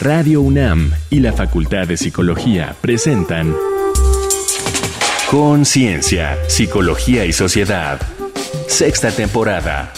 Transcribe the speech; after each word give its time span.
Radio 0.00 0.40
UNAM 0.40 0.92
y 1.10 1.20
la 1.20 1.34
Facultad 1.34 1.86
de 1.86 1.98
Psicología 1.98 2.74
presentan 2.80 3.54
Conciencia, 5.30 6.38
Psicología 6.48 7.26
y 7.26 7.34
Sociedad. 7.34 8.00
Sexta 8.66 9.10
temporada. 9.10 9.92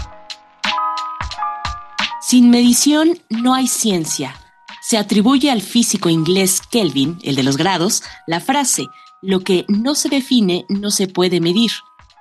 Sin 2.22 2.50
medición 2.50 3.20
no 3.30 3.54
hay 3.54 3.68
ciencia. 3.68 4.36
Se 4.82 4.98
atribuye 4.98 5.52
al 5.52 5.62
físico 5.62 6.10
inglés 6.10 6.62
Kelvin, 6.70 7.18
el 7.24 7.36
de 7.36 7.44
los 7.44 7.58
grados, 7.58 8.04
la 8.28 8.40
frase, 8.40 8.88
lo 9.22 9.42
que 9.42 9.66
no 9.68 9.96
se 9.96 10.10
define 10.10 10.66
no 10.68 10.92
se 10.92 11.08
puede 11.08 11.40
medir 11.40 11.72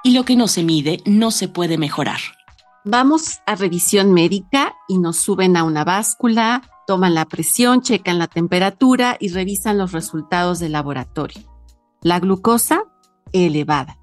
y 0.04 0.12
lo 0.12 0.24
que 0.24 0.36
no 0.36 0.48
se 0.48 0.62
mide 0.62 1.00
no 1.04 1.30
se 1.30 1.48
puede 1.48 1.78
mejorar. 1.78 2.20
Vamos 2.84 3.40
a 3.46 3.54
revisión 3.54 4.12
médica 4.12 4.74
y 4.88 4.98
nos 4.98 5.16
suben 5.16 5.56
a 5.56 5.64
una 5.64 5.84
báscula, 5.84 6.62
toman 6.86 7.14
la 7.14 7.26
presión, 7.26 7.82
checan 7.82 8.18
la 8.18 8.26
temperatura 8.26 9.16
y 9.20 9.28
revisan 9.28 9.78
los 9.78 9.92
resultados 9.92 10.58
del 10.58 10.72
laboratorio. 10.72 11.42
La 12.02 12.18
glucosa 12.20 12.84
elevada. 13.32 13.98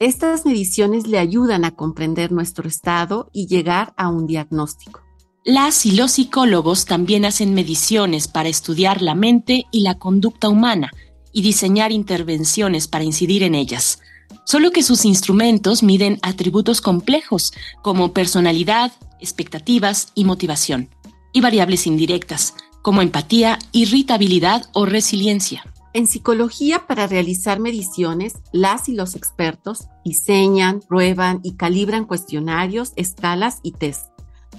Estas 0.00 0.44
mediciones 0.44 1.06
le 1.06 1.18
ayudan 1.18 1.64
a 1.64 1.70
comprender 1.70 2.32
nuestro 2.32 2.68
estado 2.68 3.30
y 3.32 3.46
llegar 3.46 3.94
a 3.96 4.08
un 4.08 4.26
diagnóstico. 4.26 5.00
Las 5.44 5.84
y 5.86 5.92
los 5.92 6.12
psicólogos 6.12 6.86
también 6.86 7.24
hacen 7.24 7.54
mediciones 7.54 8.28
para 8.28 8.48
estudiar 8.48 9.02
la 9.02 9.14
mente 9.14 9.66
y 9.70 9.80
la 9.80 9.98
conducta 9.98 10.48
humana 10.48 10.90
y 11.32 11.42
diseñar 11.42 11.92
intervenciones 11.92 12.88
para 12.88 13.04
incidir 13.04 13.42
en 13.42 13.54
ellas. 13.54 14.00
Solo 14.46 14.70
que 14.70 14.82
sus 14.82 15.04
instrumentos 15.04 15.82
miden 15.82 16.18
atributos 16.22 16.80
complejos 16.80 17.52
como 17.82 18.12
personalidad, 18.12 18.92
expectativas 19.20 20.08
y 20.14 20.24
motivación, 20.24 20.88
y 21.34 21.42
variables 21.42 21.86
indirectas 21.86 22.54
como 22.80 23.02
empatía, 23.02 23.58
irritabilidad 23.72 24.64
o 24.72 24.86
resiliencia. 24.86 25.64
En 25.92 26.06
psicología, 26.06 26.86
para 26.86 27.06
realizar 27.06 27.60
mediciones, 27.60 28.36
las 28.52 28.88
y 28.88 28.94
los 28.94 29.14
expertos 29.14 29.88
diseñan, 30.04 30.80
prueban 30.80 31.40
y 31.42 31.56
calibran 31.56 32.06
cuestionarios, 32.06 32.92
escalas 32.96 33.60
y 33.62 33.72
test 33.72 34.14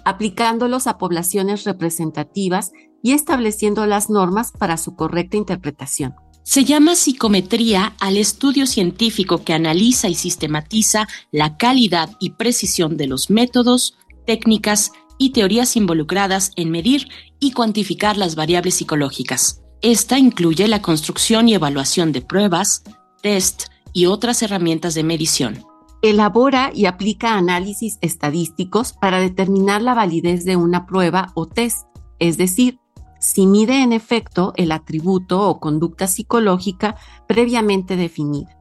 aplicándolos 0.06 0.88
a 0.88 0.98
poblaciones 0.98 1.66
representativas 1.66 2.72
y 3.04 3.12
estableciendo 3.12 3.86
las 3.86 4.10
normas 4.10 4.52
para 4.52 4.78
su 4.78 4.96
correcta 4.96 5.36
interpretación. 5.36 6.14
Se 6.44 6.64
llama 6.64 6.96
psicometría 6.96 7.96
al 8.00 8.18
estudio 8.18 8.68
científico 8.68 9.44
que 9.44 9.54
analiza 9.54 10.08
y 10.08 10.16
sistematiza 10.16 11.08
la 11.32 11.58
calidad 11.58 12.12
y 12.20 12.32
precisión 12.32 12.98
de 12.98 13.08
los 13.08 13.32
métodos, 13.32 13.98
técnicas 14.28 14.92
y 15.18 15.32
teorías 15.32 15.76
involucradas 15.76 16.52
en 16.56 16.72
medir 16.72 17.08
y 17.40 17.52
cuantificar 17.52 18.18
las 18.18 18.36
variables 18.36 18.76
psicológicas. 18.76 19.62
Esta 19.82 20.18
incluye 20.18 20.68
la 20.68 20.82
construcción 20.82 21.48
y 21.50 21.54
evaluación 21.54 22.12
de 22.12 22.22
pruebas, 22.22 22.84
test 23.22 23.66
y 23.94 24.08
otras 24.08 24.42
herramientas 24.42 24.94
de 24.94 25.04
medición 25.04 25.66
elabora 26.10 26.72
y 26.74 26.86
aplica 26.86 27.36
análisis 27.36 27.98
estadísticos 28.02 28.94
para 28.94 29.20
determinar 29.20 29.82
la 29.82 29.94
validez 29.94 30.46
de 30.46 30.56
una 30.56 30.86
prueba 30.86 31.32
o 31.36 31.48
test, 31.48 31.88
es 32.20 32.38
decir, 32.38 32.80
si 33.20 33.48
mide 33.48 33.82
en 33.82 33.92
efecto 33.92 34.54
el 34.56 34.72
atributo 34.72 35.48
o 35.50 35.60
conducta 35.60 36.08
psicológica 36.08 36.96
previamente 37.28 37.96
definida, 37.96 38.58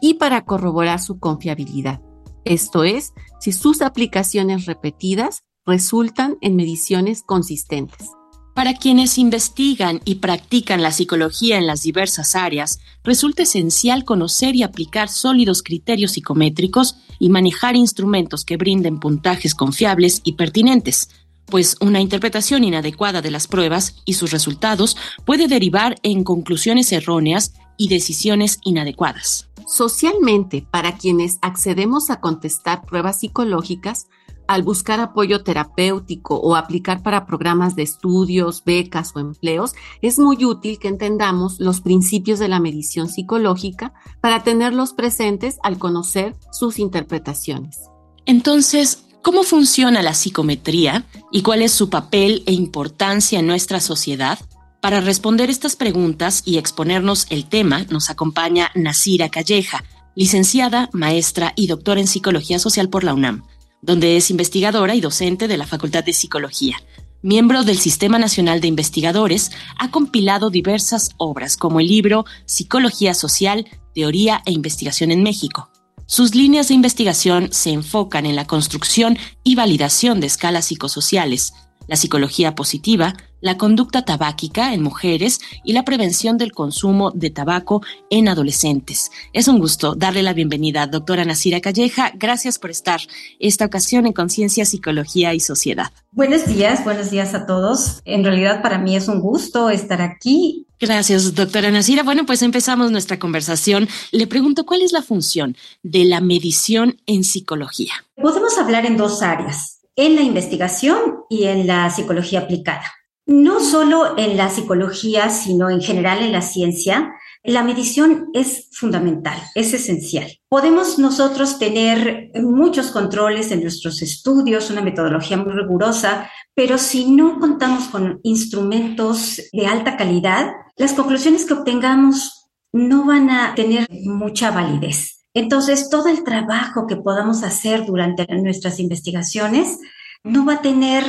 y 0.00 0.14
para 0.14 0.44
corroborar 0.44 1.00
su 1.00 1.18
confiabilidad, 1.18 2.00
esto 2.44 2.84
es, 2.84 3.14
si 3.40 3.52
sus 3.52 3.80
aplicaciones 3.82 4.66
repetidas 4.66 5.44
resultan 5.66 6.38
en 6.40 6.56
mediciones 6.56 7.22
consistentes. 7.22 8.08
Para 8.54 8.74
quienes 8.74 9.16
investigan 9.16 10.00
y 10.04 10.16
practican 10.16 10.82
la 10.82 10.92
psicología 10.92 11.56
en 11.56 11.66
las 11.66 11.82
diversas 11.82 12.36
áreas, 12.36 12.80
resulta 13.02 13.44
esencial 13.44 14.04
conocer 14.04 14.54
y 14.56 14.62
aplicar 14.62 15.08
sólidos 15.08 15.62
criterios 15.62 16.12
psicométricos 16.12 16.96
y 17.18 17.30
manejar 17.30 17.76
instrumentos 17.76 18.44
que 18.44 18.58
brinden 18.58 19.00
puntajes 19.00 19.54
confiables 19.54 20.20
y 20.24 20.32
pertinentes, 20.32 21.08
pues 21.46 21.76
una 21.80 22.00
interpretación 22.00 22.62
inadecuada 22.64 23.22
de 23.22 23.30
las 23.30 23.46
pruebas 23.46 24.02
y 24.04 24.14
sus 24.14 24.32
resultados 24.32 24.96
puede 25.24 25.48
derivar 25.48 25.96
en 26.02 26.22
conclusiones 26.22 26.92
erróneas 26.92 27.54
y 27.78 27.88
decisiones 27.88 28.58
inadecuadas. 28.64 29.48
Socialmente, 29.66 30.66
para 30.70 30.98
quienes 30.98 31.38
accedemos 31.40 32.10
a 32.10 32.20
contestar 32.20 32.84
pruebas 32.84 33.20
psicológicas, 33.20 34.08
al 34.52 34.62
buscar 34.62 35.00
apoyo 35.00 35.42
terapéutico 35.42 36.36
o 36.36 36.56
aplicar 36.56 37.02
para 37.02 37.26
programas 37.26 37.74
de 37.74 37.82
estudios, 37.82 38.62
becas 38.64 39.12
o 39.14 39.20
empleos, 39.20 39.72
es 40.02 40.18
muy 40.18 40.44
útil 40.44 40.78
que 40.78 40.88
entendamos 40.88 41.58
los 41.58 41.80
principios 41.80 42.38
de 42.38 42.48
la 42.48 42.60
medición 42.60 43.08
psicológica 43.08 43.94
para 44.20 44.42
tenerlos 44.42 44.92
presentes 44.92 45.56
al 45.62 45.78
conocer 45.78 46.36
sus 46.52 46.78
interpretaciones. 46.78 47.80
Entonces, 48.26 49.04
¿cómo 49.22 49.42
funciona 49.42 50.02
la 50.02 50.14
psicometría 50.14 51.06
y 51.30 51.42
cuál 51.42 51.62
es 51.62 51.72
su 51.72 51.88
papel 51.88 52.42
e 52.46 52.52
importancia 52.52 53.38
en 53.38 53.46
nuestra 53.46 53.80
sociedad? 53.80 54.38
Para 54.80 55.00
responder 55.00 55.48
estas 55.48 55.76
preguntas 55.76 56.42
y 56.44 56.58
exponernos 56.58 57.26
el 57.30 57.48
tema, 57.48 57.84
nos 57.88 58.10
acompaña 58.10 58.70
Nasira 58.74 59.28
Calleja, 59.28 59.84
licenciada, 60.14 60.90
maestra 60.92 61.52
y 61.56 61.68
doctora 61.68 62.00
en 62.00 62.06
Psicología 62.06 62.58
Social 62.58 62.90
por 62.90 63.04
la 63.04 63.14
UNAM 63.14 63.44
donde 63.82 64.16
es 64.16 64.30
investigadora 64.30 64.94
y 64.94 65.00
docente 65.00 65.48
de 65.48 65.58
la 65.58 65.66
Facultad 65.66 66.04
de 66.04 66.12
Psicología. 66.12 66.76
Miembro 67.20 67.64
del 67.64 67.78
Sistema 67.78 68.18
Nacional 68.18 68.60
de 68.60 68.68
Investigadores, 68.68 69.50
ha 69.78 69.90
compilado 69.90 70.50
diversas 70.50 71.10
obras 71.18 71.56
como 71.56 71.80
el 71.80 71.88
libro 71.88 72.24
Psicología 72.46 73.12
Social, 73.14 73.66
Teoría 73.94 74.42
e 74.46 74.52
Investigación 74.52 75.10
en 75.10 75.22
México. 75.22 75.70
Sus 76.06 76.34
líneas 76.34 76.68
de 76.68 76.74
investigación 76.74 77.52
se 77.52 77.70
enfocan 77.70 78.26
en 78.26 78.36
la 78.36 78.46
construcción 78.46 79.18
y 79.44 79.54
validación 79.54 80.20
de 80.20 80.26
escalas 80.26 80.66
psicosociales, 80.66 81.52
la 81.88 81.96
psicología 81.96 82.54
positiva, 82.54 83.14
la 83.40 83.58
conducta 83.58 84.04
tabáquica 84.04 84.72
en 84.72 84.82
mujeres 84.82 85.40
y 85.64 85.72
la 85.72 85.84
prevención 85.84 86.38
del 86.38 86.52
consumo 86.52 87.10
de 87.10 87.30
tabaco 87.30 87.82
en 88.08 88.28
adolescentes. 88.28 89.10
Es 89.32 89.48
un 89.48 89.58
gusto 89.58 89.94
darle 89.94 90.22
la 90.22 90.32
bienvenida, 90.32 90.86
doctora 90.86 91.24
Nasira 91.24 91.60
Calleja. 91.60 92.12
Gracias 92.14 92.58
por 92.58 92.70
estar 92.70 93.00
esta 93.40 93.66
ocasión 93.66 94.06
en 94.06 94.12
Conciencia, 94.12 94.64
Psicología 94.64 95.34
y 95.34 95.40
Sociedad. 95.40 95.90
Buenos 96.12 96.46
días, 96.46 96.84
buenos 96.84 97.10
días 97.10 97.34
a 97.34 97.46
todos. 97.46 98.00
En 98.04 98.24
realidad 98.24 98.62
para 98.62 98.78
mí 98.78 98.96
es 98.96 99.08
un 99.08 99.20
gusto 99.20 99.70
estar 99.70 100.00
aquí. 100.00 100.66
Gracias, 100.82 101.34
doctora 101.34 101.70
Nasira. 101.70 102.02
Bueno, 102.02 102.26
pues 102.26 102.42
empezamos 102.42 102.90
nuestra 102.90 103.18
conversación. 103.18 103.88
Le 104.10 104.26
pregunto, 104.26 104.66
¿cuál 104.66 104.82
es 104.82 104.90
la 104.90 105.00
función 105.00 105.56
de 105.84 106.04
la 106.04 106.20
medición 106.20 107.00
en 107.06 107.22
psicología? 107.22 107.92
Podemos 108.20 108.58
hablar 108.58 108.84
en 108.84 108.96
dos 108.96 109.22
áreas, 109.22 109.78
en 109.96 110.16
la 110.16 110.22
investigación 110.22 111.24
y 111.28 111.44
en 111.44 111.66
la 111.66 111.90
psicología 111.90 112.40
aplicada. 112.40 112.84
No 113.26 113.60
solo 113.60 114.18
en 114.18 114.36
la 114.36 114.50
psicología, 114.50 115.30
sino 115.30 115.70
en 115.70 115.80
general 115.80 116.22
en 116.22 116.32
la 116.32 116.42
ciencia, 116.42 117.14
la 117.44 117.64
medición 117.64 118.28
es 118.34 118.68
fundamental, 118.72 119.36
es 119.54 119.74
esencial. 119.74 120.26
Podemos 120.48 120.98
nosotros 120.98 121.58
tener 121.58 122.30
muchos 122.34 122.90
controles 122.90 123.50
en 123.50 123.62
nuestros 123.62 124.00
estudios, 124.02 124.70
una 124.70 124.80
metodología 124.80 125.36
muy 125.36 125.52
rigurosa, 125.52 126.30
pero 126.54 126.78
si 126.78 127.10
no 127.10 127.40
contamos 127.40 127.84
con 127.88 128.20
instrumentos 128.22 129.40
de 129.52 129.66
alta 129.66 129.96
calidad, 129.96 130.52
las 130.76 130.92
conclusiones 130.92 131.44
que 131.44 131.54
obtengamos 131.54 132.50
no 132.72 133.04
van 133.04 133.30
a 133.30 133.54
tener 133.54 133.86
mucha 133.90 134.50
validez. 134.50 135.21
Entonces, 135.34 135.88
todo 135.88 136.08
el 136.08 136.24
trabajo 136.24 136.86
que 136.86 136.96
podamos 136.96 137.42
hacer 137.42 137.86
durante 137.86 138.26
nuestras 138.36 138.78
investigaciones 138.78 139.78
no 140.22 140.44
va 140.44 140.54
a 140.54 140.62
tener 140.62 141.04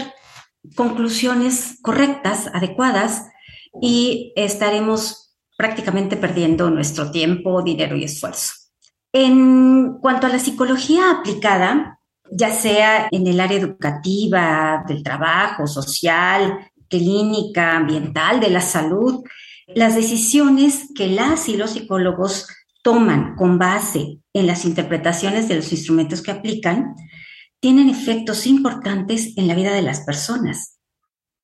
conclusiones 0.76 1.78
correctas, 1.82 2.50
adecuadas, 2.54 3.28
y 3.82 4.32
estaremos 4.36 5.36
prácticamente 5.58 6.16
perdiendo 6.16 6.70
nuestro 6.70 7.12
tiempo, 7.12 7.62
dinero 7.62 7.96
y 7.96 8.04
esfuerzo. 8.04 8.54
En 9.12 9.98
cuanto 10.00 10.28
a 10.28 10.30
la 10.30 10.40
psicología 10.40 11.12
aplicada, 11.12 12.00
ya 12.32 12.52
sea 12.52 13.08
en 13.12 13.28
el 13.28 13.40
área 13.40 13.60
educativa, 13.60 14.84
del 14.88 15.04
trabajo, 15.04 15.68
social, 15.68 16.72
clínica, 16.88 17.76
ambiental, 17.78 18.40
de 18.40 18.50
la 18.50 18.62
salud, 18.62 19.24
las 19.68 19.96
decisiones 19.96 20.90
que 20.96 21.08
las 21.08 21.48
y 21.50 21.58
los 21.58 21.72
psicólogos 21.72 22.48
toman 22.84 23.36
con 23.36 23.58
base 23.58 24.20
en 24.34 24.46
las 24.46 24.66
interpretaciones 24.66 25.48
de 25.48 25.56
los 25.56 25.72
instrumentos 25.72 26.22
que 26.22 26.32
aplican, 26.32 26.96
tienen 27.60 27.90
efectos 27.90 28.46
importantes 28.46 29.36
en 29.38 29.48
la 29.48 29.56
vida 29.56 29.74
de 29.74 29.82
las 29.82 30.02
personas. 30.02 30.78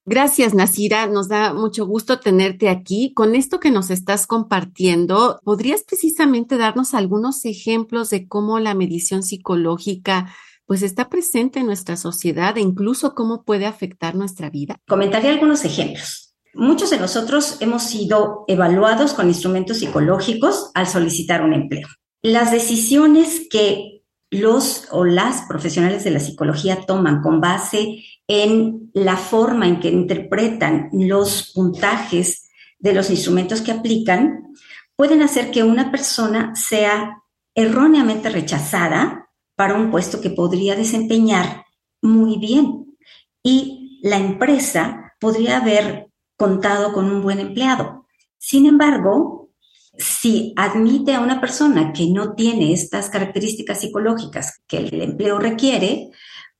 Gracias, 0.05 0.53
Nasira. 0.53 1.07
Nos 1.07 1.27
da 1.27 1.53
mucho 1.53 1.85
gusto 1.85 2.19
tenerte 2.19 2.67
aquí. 2.67 3.13
Con 3.13 3.35
esto 3.35 3.59
que 3.59 3.71
nos 3.71 3.89
estás 3.89 4.27
compartiendo, 4.27 5.39
¿podrías 5.43 5.83
precisamente 5.83 6.57
darnos 6.57 6.93
algunos 6.93 7.45
ejemplos 7.45 8.09
de 8.09 8.27
cómo 8.27 8.59
la 8.59 8.73
medición 8.73 9.23
psicológica 9.23 10.33
pues 10.65 10.81
está 10.81 11.09
presente 11.09 11.59
en 11.59 11.67
nuestra 11.67 11.95
sociedad 11.95 12.57
e 12.57 12.61
incluso 12.61 13.15
cómo 13.15 13.43
puede 13.43 13.65
afectar 13.65 14.15
nuestra 14.15 14.49
vida? 14.49 14.77
Comentaré 14.87 15.29
algunos 15.29 15.63
ejemplos. 15.63 16.28
Muchos 16.53 16.89
de 16.89 16.97
nosotros 16.97 17.57
hemos 17.59 17.83
sido 17.83 18.43
evaluados 18.47 19.13
con 19.13 19.27
instrumentos 19.27 19.77
psicológicos 19.77 20.71
al 20.73 20.87
solicitar 20.87 21.43
un 21.43 21.53
empleo. 21.53 21.87
Las 22.21 22.51
decisiones 22.51 23.47
que 23.49 24.03
los 24.31 24.87
o 24.91 25.05
las 25.05 25.43
profesionales 25.47 26.03
de 26.03 26.11
la 26.11 26.19
psicología 26.19 26.85
toman 26.85 27.21
con 27.21 27.39
base 27.39 28.03
en 28.27 28.91
la 28.93 29.17
forma 29.17 29.67
en 29.67 29.79
que 29.79 29.89
interpretan 29.89 30.89
los 30.91 31.51
puntajes 31.53 32.49
de 32.79 32.93
los 32.93 33.09
instrumentos 33.09 33.61
que 33.61 33.71
aplican, 33.71 34.53
pueden 34.95 35.21
hacer 35.21 35.51
que 35.51 35.63
una 35.63 35.91
persona 35.91 36.55
sea 36.55 37.23
erróneamente 37.55 38.29
rechazada 38.29 39.29
para 39.55 39.75
un 39.75 39.91
puesto 39.91 40.21
que 40.21 40.29
podría 40.29 40.75
desempeñar 40.75 41.65
muy 42.01 42.37
bien 42.37 42.97
y 43.43 43.99
la 44.03 44.17
empresa 44.17 45.13
podría 45.19 45.57
haber 45.57 46.08
contado 46.39 46.93
con 46.93 47.11
un 47.11 47.21
buen 47.21 47.39
empleado. 47.39 48.05
Sin 48.37 48.65
embargo, 48.65 49.49
si 49.97 50.53
admite 50.55 51.13
a 51.13 51.19
una 51.19 51.41
persona 51.41 51.91
que 51.91 52.07
no 52.07 52.33
tiene 52.33 52.71
estas 52.71 53.09
características 53.09 53.81
psicológicas 53.81 54.61
que 54.65 54.77
el 54.77 55.01
empleo 55.01 55.37
requiere, 55.37 56.11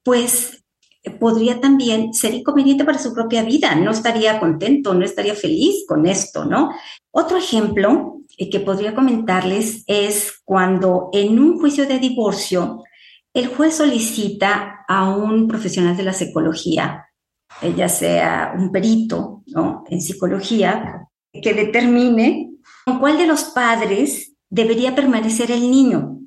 pues 0.03 0.65
podría 1.19 1.61
también 1.61 2.13
ser 2.13 2.33
inconveniente 2.33 2.83
para 2.83 2.99
su 2.99 3.13
propia 3.13 3.43
vida, 3.43 3.73
no 3.75 3.91
estaría 3.91 4.37
contento, 4.39 4.93
no 4.93 5.05
estaría 5.05 5.33
feliz 5.33 5.85
con 5.87 6.05
esto, 6.05 6.43
¿no? 6.43 6.71
Otro 7.11 7.37
ejemplo 7.37 8.17
eh, 8.37 8.49
que 8.49 8.59
podría 8.59 8.93
comentarles 8.93 9.85
es 9.87 10.41
cuando 10.43 11.09
en 11.13 11.39
un 11.39 11.57
juicio 11.57 11.87
de 11.87 11.99
divorcio 11.99 12.83
el 13.33 13.47
juez 13.47 13.75
solicita 13.75 14.83
a 14.89 15.15
un 15.15 15.47
profesional 15.47 15.95
de 15.95 16.03
la 16.03 16.13
psicología, 16.13 17.05
eh, 17.05 17.08
ya 17.75 17.89
sea 17.89 18.53
un 18.57 18.71
perito. 18.71 19.43
En 19.89 20.01
psicología, 20.01 21.07
que 21.33 21.53
determine 21.53 22.51
con 22.85 22.99
cuál 22.99 23.17
de 23.17 23.27
los 23.27 23.45
padres 23.45 24.33
debería 24.49 24.95
permanecer 24.95 25.51
el 25.51 25.69
niño. 25.69 26.19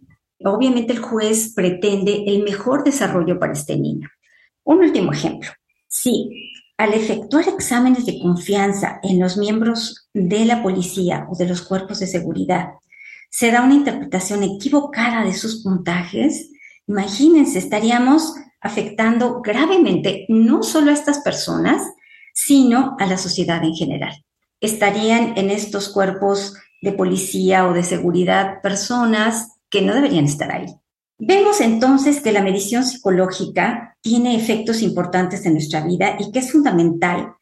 Obviamente 0.45 0.93
el 0.93 0.99
juez 0.99 1.53
pretende 1.55 2.25
el 2.27 2.43
mejor 2.43 2.85
desarrollo 2.85 3.39
para 3.39 3.53
este 3.53 3.77
niño. 3.77 4.09
Un 4.65 4.79
último 4.79 5.13
ejemplo. 5.13 5.51
Si 5.87 6.29
al 6.77 6.95
efectuar 6.95 7.49
exámenes 7.49 8.07
de 8.07 8.19
confianza 8.19 8.99
en 9.03 9.21
los 9.21 9.37
miembros 9.37 10.09
de 10.13 10.45
la 10.45 10.63
policía 10.63 11.27
o 11.31 11.37
de 11.37 11.47
los 11.47 11.63
cuerpos 11.63 12.01
de 12.01 12.07
seguridad, 12.07 12.71
se 13.31 13.51
da 13.51 13.63
una 13.63 13.75
interpretación 13.75 14.43
equivocada 14.43 15.25
de 15.25 15.33
sus 15.33 15.63
puntajes, 15.63 16.51
imagínense, 16.87 17.59
estaríamos 17.59 18.35
afectando 18.63 19.43
gravemente 19.43 20.25
no 20.29 20.63
solo 20.63 20.91
a 20.91 20.95
estas 20.95 21.19
personas, 21.19 21.83
sino 22.33 22.97
a 22.99 23.07
la 23.07 23.19
sociedad 23.19 23.63
en 23.65 23.75
general. 23.75 24.25
Estarían 24.61 25.37
en 25.37 25.51
estos 25.51 25.89
cuerpos 25.89 26.55
de 26.81 26.93
policía 26.93 27.67
o 27.67 27.75
de 27.75 27.83
seguridad 27.83 28.63
personas 28.63 29.59
que 29.69 29.83
no 29.83 29.95
deberían 29.95 30.25
estar 30.25 30.53
ahí. 30.53 30.67
Vemos 31.19 31.61
entonces 31.61 32.21
que 32.21 32.33
la 32.33 32.43
medición 32.43 32.85
psicológica 32.85 33.97
tiene 34.01 34.37
efectos 34.37 34.83
importantes 34.83 35.47
en 35.47 35.53
nuestra 35.53 35.81
vida 35.85 36.17
y 36.19 36.33
que 36.33 36.41
es 36.41 36.51
fundamental 36.51 37.35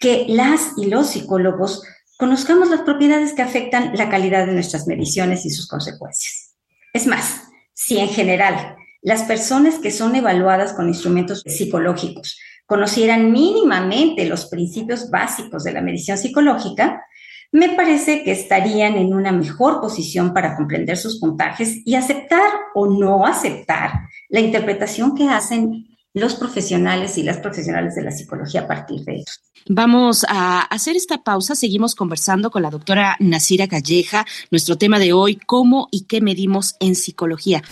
que 0.00 0.26
las 0.28 0.72
y 0.76 0.86
los 0.86 1.08
psicólogos 1.08 1.82
conozcamos 2.16 2.70
las 2.70 2.82
propiedades 2.82 3.34
que 3.34 3.42
afectan 3.42 3.92
la 3.96 4.08
calidad 4.08 4.46
de 4.46 4.54
nuestras 4.54 4.86
mediciones 4.86 5.44
y 5.44 5.50
sus 5.50 5.68
consecuencias. 5.68 6.54
Es 6.92 7.06
más, 7.06 7.42
si 7.74 7.98
en 7.98 8.08
general 8.08 8.77
las 9.08 9.22
personas 9.22 9.78
que 9.78 9.90
son 9.90 10.16
evaluadas 10.16 10.74
con 10.74 10.86
instrumentos 10.86 11.42
psicológicos 11.46 12.38
conocieran 12.66 13.32
mínimamente 13.32 14.26
los 14.26 14.44
principios 14.44 15.08
básicos 15.08 15.64
de 15.64 15.72
la 15.72 15.80
medición 15.80 16.18
psicológica, 16.18 17.06
me 17.50 17.70
parece 17.70 18.22
que 18.22 18.32
estarían 18.32 18.98
en 18.98 19.14
una 19.14 19.32
mejor 19.32 19.80
posición 19.80 20.34
para 20.34 20.54
comprender 20.54 20.98
sus 20.98 21.18
puntajes 21.18 21.78
y 21.86 21.94
aceptar 21.94 22.50
o 22.74 22.86
no 22.86 23.24
aceptar 23.24 23.92
la 24.28 24.40
interpretación 24.40 25.14
que 25.14 25.30
hacen 25.30 25.86
los 26.12 26.34
profesionales 26.34 27.16
y 27.16 27.22
las 27.22 27.38
profesionales 27.38 27.94
de 27.94 28.02
la 28.02 28.10
psicología 28.10 28.62
a 28.62 28.66
partir 28.66 29.00
de 29.06 29.14
ellos. 29.14 29.40
Vamos 29.70 30.26
a 30.28 30.60
hacer 30.60 30.96
esta 30.96 31.22
pausa. 31.22 31.54
Seguimos 31.54 31.94
conversando 31.94 32.50
con 32.50 32.60
la 32.60 32.68
doctora 32.68 33.16
Nasira 33.20 33.68
Calleja. 33.68 34.26
Nuestro 34.50 34.76
tema 34.76 34.98
de 34.98 35.14
hoy, 35.14 35.36
cómo 35.36 35.88
y 35.90 36.04
qué 36.04 36.20
medimos 36.20 36.76
en 36.80 36.94
psicología. 36.94 37.62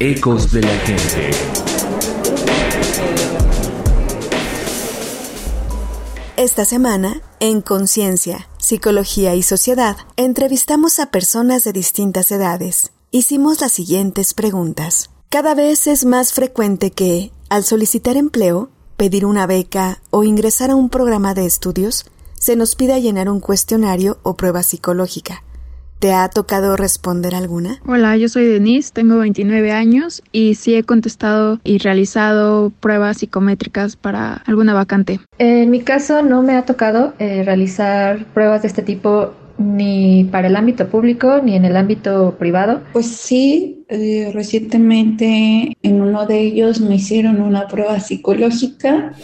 Ecos 0.00 0.52
de 0.52 0.60
la 0.62 0.78
gente. 0.78 1.30
Esta 6.36 6.64
semana, 6.64 7.20
en 7.40 7.62
Conciencia, 7.62 8.48
Psicología 8.58 9.34
y 9.34 9.42
Sociedad, 9.42 9.96
entrevistamos 10.16 11.00
a 11.00 11.10
personas 11.10 11.64
de 11.64 11.72
distintas 11.72 12.30
edades. 12.30 12.92
Hicimos 13.10 13.60
las 13.60 13.72
siguientes 13.72 14.34
preguntas. 14.34 15.10
Cada 15.30 15.56
vez 15.56 15.88
es 15.88 16.04
más 16.04 16.32
frecuente 16.32 16.92
que, 16.92 17.32
al 17.48 17.64
solicitar 17.64 18.16
empleo, 18.16 18.70
pedir 18.96 19.26
una 19.26 19.48
beca 19.48 20.00
o 20.10 20.22
ingresar 20.22 20.70
a 20.70 20.76
un 20.76 20.90
programa 20.90 21.34
de 21.34 21.44
estudios, 21.44 22.04
se 22.38 22.54
nos 22.54 22.76
pida 22.76 23.00
llenar 23.00 23.28
un 23.28 23.40
cuestionario 23.40 24.18
o 24.22 24.36
prueba 24.36 24.62
psicológica. 24.62 25.42
¿Te 25.98 26.12
ha 26.12 26.28
tocado 26.28 26.76
responder 26.76 27.34
alguna? 27.34 27.80
Hola, 27.84 28.16
yo 28.16 28.28
soy 28.28 28.46
Denise, 28.46 28.92
tengo 28.92 29.18
29 29.18 29.72
años 29.72 30.22
y 30.30 30.54
sí 30.54 30.76
he 30.76 30.84
contestado 30.84 31.58
y 31.64 31.78
realizado 31.78 32.70
pruebas 32.78 33.18
psicométricas 33.18 33.96
para 33.96 34.34
alguna 34.46 34.74
vacante. 34.74 35.18
En 35.38 35.70
mi 35.70 35.80
caso 35.80 36.22
no 36.22 36.42
me 36.42 36.54
ha 36.54 36.64
tocado 36.64 37.14
eh, 37.18 37.42
realizar 37.44 38.26
pruebas 38.26 38.62
de 38.62 38.68
este 38.68 38.82
tipo 38.82 39.32
ni 39.58 40.22
para 40.30 40.46
el 40.46 40.54
ámbito 40.54 40.86
público 40.86 41.40
ni 41.42 41.56
en 41.56 41.64
el 41.64 41.76
ámbito 41.76 42.36
privado. 42.38 42.80
Pues 42.92 43.08
sí, 43.08 43.84
eh, 43.88 44.30
recientemente 44.32 45.76
en 45.82 46.00
uno 46.00 46.26
de 46.26 46.38
ellos 46.38 46.80
me 46.80 46.94
hicieron 46.94 47.40
una 47.40 47.66
prueba 47.66 47.98
psicológica 47.98 49.14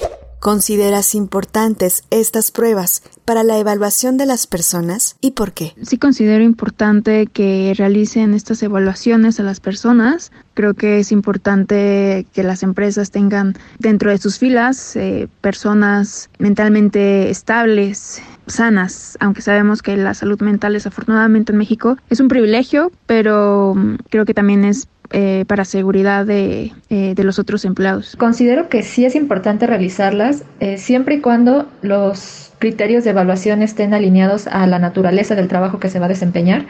¿Consideras 0.45 1.15
importantes 1.15 2.05
estas 2.11 2.51
pruebas 2.51 3.03
para 3.25 3.45
la 3.45 3.57
evaluación 3.57 4.19
de 4.19 4.27
las 4.27 4.47
personas 4.47 5.17
y 5.23 5.31
por 5.31 5.55
qué? 5.55 5.73
Sí 5.81 5.97
considero 5.97 6.45
importante 6.45 7.27
que 7.29 7.73
realicen 7.75 8.35
estas 8.35 8.63
evaluaciones 8.63 9.41
a 9.41 9.43
las 9.43 9.61
personas. 9.61 10.33
Creo 10.53 10.75
que 10.75 10.99
es 10.99 11.13
importante 11.13 12.27
que 12.35 12.43
las 12.43 12.63
empresas 12.63 13.11
tengan 13.11 13.55
dentro 13.79 14.11
de 14.11 14.19
sus 14.19 14.39
filas 14.39 14.97
eh, 14.97 15.29
personas 15.41 16.29
mentalmente 16.39 17.31
estables, 17.31 18.21
sanas, 18.47 19.17
aunque 19.21 19.41
sabemos 19.41 19.81
que 19.81 19.97
la 19.97 20.13
salud 20.13 20.43
mental 20.43 20.75
desafortunadamente 20.75 21.53
en 21.53 21.59
México 21.59 21.97
es 22.11 22.21
un 22.21 22.29
privilegio, 22.29 22.93
pero 23.07 23.73
mm, 23.75 23.95
creo 24.11 24.27
que 24.27 24.35
también 24.35 24.67
es 24.67 24.89
eh, 25.11 25.45
para 25.47 25.65
seguridad 25.65 26.27
de, 26.27 26.73
eh, 26.91 27.15
de, 27.15 27.25
los 27.25 27.39
otros 27.39 27.65
empleados. 27.65 28.17
Considero 28.17 28.69
que 28.69 28.83
sí 28.83 29.05
es 29.05 29.15
importante 29.15 29.67
realizarlas 29.67 30.45
eh, 30.61 30.79
siempre 30.79 31.17
y 31.17 31.21
cuando 31.21 31.69
los 31.83 32.53
criterios 32.59 33.05
de 33.05 33.11
evaluación 33.11 33.63
estén 33.63 33.95
alineados 33.95 34.47
a 34.47 34.67
la 34.67 34.79
naturaleza 34.79 35.35
del 35.35 35.49
trabajo 35.49 35.79
que 35.79 35.91
se 35.91 35.99
va 35.99 36.07
a 36.07 36.09
desempeñar, 36.09 36.67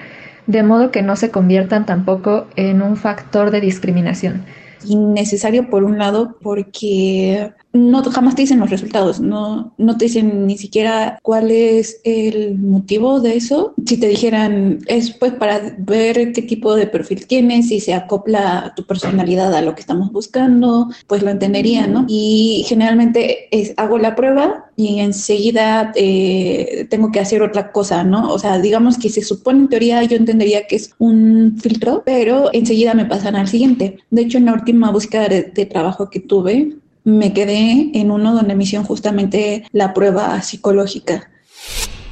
de 0.46 0.62
modo 0.62 0.90
que 0.90 1.02
no 1.02 1.16
se 1.16 1.30
conviertan 1.30 1.86
tampoco 1.86 2.46
en 2.56 2.82
un 2.82 2.96
factor 2.96 3.50
de 3.50 3.60
discriminación 3.60 4.44
innecesario 4.86 5.70
por 5.70 5.84
un 5.84 5.98
lado 5.98 6.36
porque 6.42 7.52
no 7.74 8.04
jamás 8.04 8.36
te 8.36 8.42
dicen 8.42 8.60
los 8.60 8.70
resultados, 8.70 9.20
no, 9.20 9.74
no 9.78 9.98
te 9.98 10.04
dicen 10.04 10.46
ni 10.46 10.56
siquiera 10.56 11.18
cuál 11.22 11.50
es 11.50 12.00
el 12.04 12.56
motivo 12.56 13.20
de 13.20 13.36
eso. 13.36 13.74
Si 13.84 13.96
te 13.96 14.06
dijeran, 14.06 14.78
es 14.86 15.10
pues 15.10 15.32
para 15.32 15.74
ver 15.78 16.32
qué 16.32 16.42
tipo 16.42 16.76
de 16.76 16.86
perfil 16.86 17.26
tienes, 17.26 17.68
si 17.68 17.80
se 17.80 17.92
acopla 17.92 18.72
tu 18.76 18.86
personalidad 18.86 19.52
a 19.52 19.60
lo 19.60 19.74
que 19.74 19.80
estamos 19.80 20.12
buscando, 20.12 20.88
pues 21.08 21.24
lo 21.24 21.30
entendería, 21.30 21.88
¿no? 21.88 22.06
Y 22.08 22.64
generalmente 22.68 23.48
es, 23.50 23.74
hago 23.76 23.98
la 23.98 24.14
prueba 24.14 24.66
y 24.76 25.00
enseguida 25.00 25.92
eh, 25.96 26.86
tengo 26.90 27.10
que 27.10 27.20
hacer 27.20 27.42
otra 27.42 27.72
cosa, 27.72 28.04
¿no? 28.04 28.32
O 28.32 28.38
sea, 28.38 28.60
digamos 28.60 28.98
que 28.98 29.10
se 29.10 29.22
supone 29.22 29.58
en 29.58 29.68
teoría 29.68 30.02
yo 30.04 30.16
entendería 30.16 30.68
que 30.68 30.76
es 30.76 30.94
un 30.98 31.58
filtro, 31.60 32.02
pero 32.06 32.50
enseguida 32.52 32.94
me 32.94 33.04
pasan 33.04 33.34
al 33.34 33.48
siguiente. 33.48 33.98
De 34.10 34.22
hecho, 34.22 34.38
en 34.38 34.44
la 34.44 34.54
última 34.54 34.92
búsqueda 34.92 35.28
de, 35.28 35.42
de 35.42 35.66
trabajo 35.66 36.08
que 36.08 36.20
tuve, 36.20 36.76
me 37.04 37.32
quedé 37.32 37.90
en 37.94 38.10
uno 38.10 38.34
donde 38.34 38.54
me 38.54 38.64
hicieron 38.64 38.86
justamente 38.86 39.68
la 39.72 39.94
prueba 39.94 40.40
psicológica. 40.42 41.30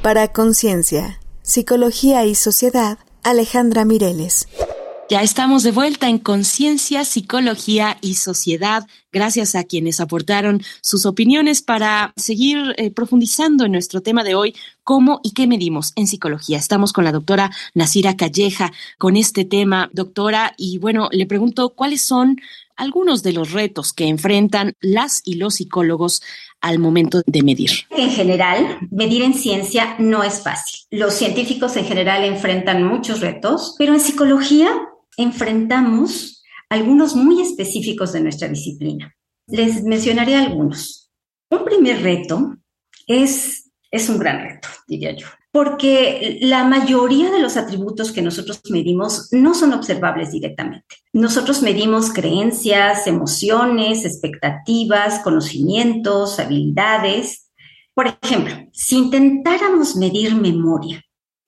Para 0.02 0.28
Conciencia, 0.28 1.18
Psicología 1.42 2.24
y 2.24 2.34
Sociedad, 2.34 2.98
Alejandra 3.22 3.84
Mireles. 3.84 4.46
Ya 5.12 5.20
estamos 5.20 5.62
de 5.62 5.72
vuelta 5.72 6.08
en 6.08 6.18
Conciencia, 6.18 7.04
Psicología 7.04 7.98
y 8.00 8.14
Sociedad, 8.14 8.86
gracias 9.12 9.54
a 9.54 9.64
quienes 9.64 10.00
aportaron 10.00 10.62
sus 10.80 11.04
opiniones 11.04 11.60
para 11.60 12.14
seguir 12.16 12.74
eh, 12.78 12.90
profundizando 12.90 13.66
en 13.66 13.72
nuestro 13.72 14.00
tema 14.00 14.24
de 14.24 14.34
hoy, 14.34 14.54
cómo 14.84 15.20
y 15.22 15.32
qué 15.32 15.46
medimos 15.46 15.92
en 15.96 16.06
psicología. 16.06 16.56
Estamos 16.56 16.94
con 16.94 17.04
la 17.04 17.12
doctora 17.12 17.50
Nasira 17.74 18.16
Calleja 18.16 18.72
con 18.96 19.16
este 19.16 19.44
tema, 19.44 19.90
doctora, 19.92 20.54
y 20.56 20.78
bueno, 20.78 21.08
le 21.12 21.26
pregunto 21.26 21.70
cuáles 21.70 22.00
son 22.00 22.40
algunos 22.76 23.22
de 23.22 23.32
los 23.32 23.52
retos 23.52 23.92
que 23.92 24.06
enfrentan 24.06 24.74
las 24.80 25.22
y 25.24 25.34
los 25.34 25.56
psicólogos 25.56 26.22
al 26.60 26.78
momento 26.78 27.22
de 27.26 27.42
medir. 27.42 27.70
En 27.90 28.10
general, 28.10 28.78
medir 28.90 29.22
en 29.22 29.34
ciencia 29.34 29.96
no 29.98 30.22
es 30.22 30.42
fácil. 30.42 30.80
Los 30.90 31.14
científicos 31.14 31.76
en 31.76 31.84
general 31.84 32.24
enfrentan 32.24 32.84
muchos 32.84 33.20
retos, 33.20 33.74
pero 33.78 33.94
en 33.94 34.00
psicología 34.00 34.70
enfrentamos 35.16 36.42
algunos 36.68 37.16
muy 37.16 37.42
específicos 37.42 38.12
de 38.12 38.20
nuestra 38.20 38.48
disciplina. 38.48 39.14
Les 39.46 39.82
mencionaré 39.82 40.36
algunos. 40.36 41.10
Un 41.50 41.64
primer 41.64 42.02
reto 42.02 42.56
es, 43.06 43.70
es 43.90 44.08
un 44.08 44.18
gran 44.18 44.40
reto, 44.40 44.68
diría 44.86 45.14
yo 45.16 45.26
porque 45.52 46.38
la 46.40 46.64
mayoría 46.64 47.30
de 47.30 47.38
los 47.38 47.58
atributos 47.58 48.10
que 48.10 48.22
nosotros 48.22 48.62
medimos 48.70 49.28
no 49.32 49.54
son 49.54 49.74
observables 49.74 50.32
directamente. 50.32 50.96
Nosotros 51.12 51.60
medimos 51.60 52.10
creencias, 52.10 53.06
emociones, 53.06 54.06
expectativas, 54.06 55.20
conocimientos, 55.20 56.40
habilidades. 56.40 57.50
Por 57.92 58.06
ejemplo, 58.22 58.54
si 58.72 58.96
intentáramos 58.96 59.94
medir 59.94 60.34
memoria, 60.34 61.04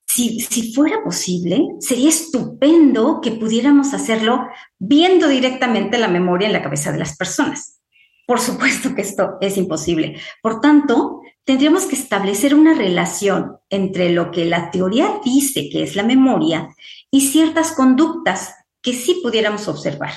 si, 0.06 0.38
si, 0.38 0.74
fuera 0.74 1.02
posible, 1.02 1.66
sería 1.80 2.10
estupendo 2.10 3.20
que 3.22 3.32
pudiéramos 3.32 3.94
hacerlo 3.94 4.46
viendo 4.78 5.28
directamente 5.28 5.98
la 5.98 6.08
memoria 6.08 6.46
en 6.46 6.52
la 6.52 6.62
cabeza 6.62 6.92
de 6.92 6.98
las 6.98 7.16
personas. 7.16 7.80
Por 8.26 8.38
supuesto 8.38 8.94
que 8.94 9.02
esto 9.02 9.38
es 9.40 9.56
imposible. 9.56 10.20
Por 10.42 10.60
tanto, 10.60 11.20
tendríamos 11.44 11.86
que 11.86 11.96
establecer 11.96 12.54
una 12.54 12.74
relación 12.74 13.58
entre 13.68 14.10
lo 14.10 14.30
que 14.30 14.44
la 14.44 14.70
teoría 14.70 15.20
dice 15.24 15.68
que 15.70 15.82
es 15.82 15.94
la 15.94 16.02
memoria 16.02 16.74
y 17.10 17.20
ciertas 17.20 17.72
conductas 17.72 18.54
que 18.82 18.92
sí 18.92 19.20
pudiéramos 19.22 19.68
observar, 19.68 20.12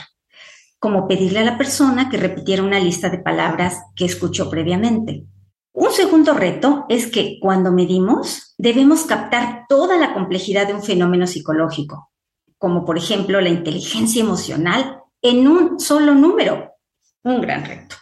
como 0.79 1.07
pedirle 1.07 1.39
a 1.39 1.45
la 1.45 1.57
persona 1.57 2.09
que 2.09 2.17
repitiera 2.17 2.63
una 2.63 2.79
lista 2.79 3.09
de 3.09 3.19
palabras 3.19 3.77
que 3.95 4.05
escuchó 4.05 4.49
previamente. 4.49 5.25
Un 5.73 5.91
segundo 5.91 6.33
reto 6.33 6.85
es 6.89 7.07
que 7.07 7.37
cuando 7.39 7.71
medimos 7.71 8.55
debemos 8.57 9.05
captar 9.05 9.65
toda 9.69 9.97
la 9.97 10.13
complejidad 10.13 10.67
de 10.67 10.73
un 10.73 10.81
fenómeno 10.81 11.27
psicológico, 11.27 12.11
como 12.57 12.83
por 12.83 12.97
ejemplo 12.97 13.39
la 13.41 13.49
inteligencia 13.49 14.23
emocional 14.23 15.01
en 15.21 15.47
un 15.47 15.79
solo 15.79 16.15
número. 16.15 16.73
Un 17.23 17.41
gran 17.41 17.63
reto. 17.63 17.95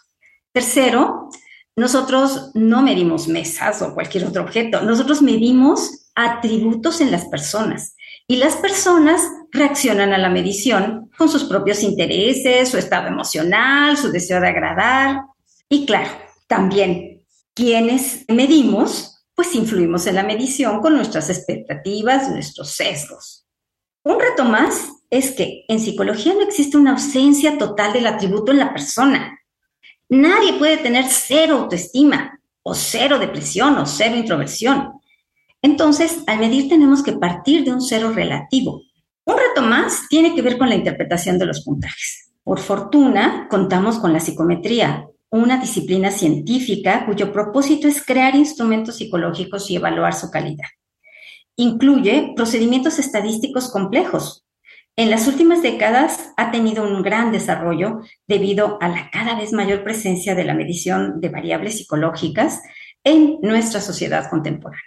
Tercero, 0.54 1.30
nosotros 1.76 2.52
no 2.54 2.82
medimos 2.82 3.28
mesas 3.28 3.82
o 3.82 3.94
cualquier 3.94 4.26
otro 4.26 4.44
objeto, 4.44 4.82
nosotros 4.82 5.22
medimos 5.22 6.10
atributos 6.16 7.02
en 7.02 7.12
las 7.12 7.26
personas 7.26 7.96
y 8.28 8.38
las 8.38 8.56
personas 8.56 9.22
reaccionan 9.52 10.14
a 10.14 10.18
la 10.18 10.30
medición 10.30 11.12
con 11.18 11.30
sus 11.30 11.44
propios 11.44 11.84
intereses, 11.84 12.70
su 12.70 12.78
estado 12.78 13.08
emocional, 13.08 13.98
su 13.98 14.12
deseo 14.12 14.42
de 14.42 14.48
agradar. 14.48 15.22
Y 15.70 15.86
claro, 15.86 16.10
también 16.48 17.24
quienes 17.54 18.26
medimos, 18.28 19.26
pues 19.36 19.54
influimos 19.56 20.08
en 20.08 20.16
la 20.16 20.24
medición 20.24 20.82
con 20.82 20.96
nuestras 20.96 21.30
expectativas, 21.30 22.30
nuestros 22.30 22.72
sesgos. 22.72 23.46
Un 24.04 24.20
reto 24.20 24.44
más 24.44 24.90
es 25.10 25.32
que 25.32 25.66
en 25.68 25.80
psicología 25.80 26.34
no 26.34 26.42
existe 26.42 26.78
una 26.78 26.92
ausencia 26.92 27.58
total 27.58 27.94
del 27.94 28.08
atributo 28.08 28.52
en 28.52 28.60
la 28.60 28.74
persona. 28.74 29.35
Nadie 30.16 30.54
puede 30.54 30.78
tener 30.78 31.06
cero 31.10 31.58
autoestima 31.58 32.40
o 32.64 32.74
cero 32.74 33.20
depresión 33.20 33.78
o 33.78 33.86
cero 33.86 34.16
introversión. 34.16 34.94
Entonces, 35.62 36.24
al 36.26 36.40
medir 36.40 36.70
tenemos 36.70 37.04
que 37.04 37.12
partir 37.12 37.66
de 37.66 37.74
un 37.74 37.82
cero 37.82 38.14
relativo. 38.16 38.82
Un 39.26 39.36
reto 39.38 39.62
más 39.62 40.08
tiene 40.08 40.34
que 40.34 40.42
ver 40.42 40.58
con 40.58 40.70
la 40.70 40.76
interpretación 40.76 41.38
de 41.38 41.48
los 41.48 41.66
puntajes. 41.66 42.32
Por 42.44 42.60
fortuna, 42.60 43.48
contamos 43.50 44.00
con 44.00 44.14
la 44.14 44.22
psicometría, 44.22 45.06
una 45.32 45.58
disciplina 45.58 46.12
científica 46.12 47.06
cuyo 47.06 47.34
propósito 47.34 47.90
es 47.90 48.02
crear 48.02 48.36
instrumentos 48.36 48.96
psicológicos 48.96 49.70
y 49.70 49.76
evaluar 49.76 50.14
su 50.14 50.32
calidad. 50.32 50.70
Incluye 51.58 52.32
procedimientos 52.38 53.00
estadísticos 53.00 53.70
complejos, 53.70 54.45
en 54.98 55.10
las 55.10 55.28
últimas 55.28 55.62
décadas 55.62 56.34
ha 56.38 56.52
tenido 56.52 56.84
un 56.84 57.04
gran 57.04 57.32
desarrollo 57.32 58.02
debido 58.28 58.78
a 58.82 58.88
la 58.88 59.10
cada 59.12 59.36
vez 59.36 59.52
mayor 59.52 59.84
presencia 59.84 60.36
de 60.36 60.46
la 60.46 60.54
medición 60.54 61.20
de 61.20 61.30
variables 61.30 61.78
psicológicas 61.78 62.62
en 63.04 63.38
nuestra 63.42 63.82
sociedad 63.82 64.30
contemporánea. 64.30 64.82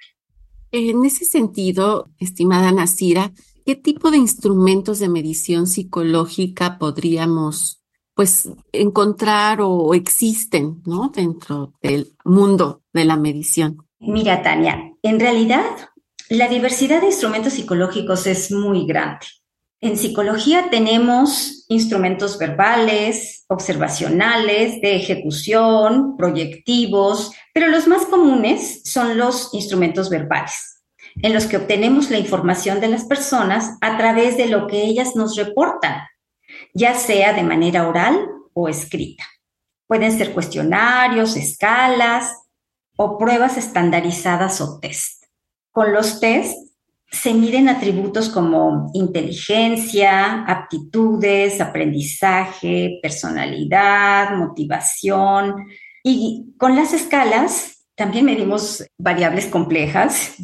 En 0.70 1.04
ese 1.04 1.24
sentido, 1.24 2.10
estimada 2.18 2.72
Nasira, 2.72 3.32
¿qué 3.64 3.74
tipo 3.74 4.10
de 4.10 4.18
instrumentos 4.18 4.98
de 4.98 5.08
medición 5.08 5.66
psicológica 5.66 6.78
podríamos 6.78 7.82
pues 8.14 8.50
encontrar 8.72 9.60
o 9.60 9.94
existen 9.94 10.82
¿no? 10.84 11.12
dentro 11.14 11.74
del 11.80 12.12
mundo 12.24 12.82
de 12.92 13.04
la 13.04 13.16
medición? 13.16 13.78
Mira, 14.00 14.42
Tania, 14.42 14.92
en 15.02 15.20
realidad 15.20 15.64
la 16.28 16.48
diversidad 16.48 17.00
de 17.00 17.06
instrumentos 17.06 17.54
psicológicos 17.54 18.26
es 18.26 18.50
muy 18.50 18.86
grande. 18.86 19.26
En 19.80 19.97
psicología 19.97 20.70
tenemos 20.70 21.64
instrumentos 21.68 22.37
verbales, 22.37 23.44
observacionales, 23.47 24.80
de 24.80 24.97
ejecución, 24.97 26.16
proyectivos, 26.16 27.30
pero 27.54 27.68
los 27.68 27.87
más 27.87 28.04
comunes 28.06 28.82
son 28.85 29.16
los 29.16 29.54
instrumentos 29.54 30.11
verbales, 30.11 30.82
en 31.23 31.32
los 31.32 31.47
que 31.47 31.58
obtenemos 31.58 32.11
la 32.11 32.18
información 32.18 32.80
de 32.80 32.88
las 32.88 33.04
personas 33.04 33.78
a 33.80 33.97
través 33.97 34.37
de 34.37 34.49
lo 34.49 34.66
que 34.66 34.82
ellas 34.82 35.14
nos 35.14 35.37
reportan, 35.37 36.00
ya 36.75 36.94
sea 36.94 37.32
de 37.32 37.44
manera 37.44 37.88
oral 37.88 38.28
o 38.54 38.68
escrita. 38.68 39.25
Pueden 39.87 40.11
ser 40.11 40.35
cuestionarios, 40.35 41.37
escalas 41.37 42.35
o 42.97 43.16
pruebas 43.16 43.56
estandarizadas 43.56 44.61
o 44.61 44.80
test. 44.80 45.23
Con 45.70 45.92
los 45.92 46.18
test 46.18 46.67
se 47.10 47.32
miden 47.32 47.68
atributos 47.68 48.28
como 48.28 48.90
inteligencia, 48.92 50.44
aptitudes, 50.44 51.60
aprendizaje, 51.60 52.98
personalidad, 53.02 54.36
motivación. 54.36 55.66
Y 56.02 56.54
con 56.58 56.76
las 56.76 56.92
escalas 56.92 57.86
también 57.94 58.26
medimos 58.26 58.84
variables 58.98 59.46
complejas 59.46 60.36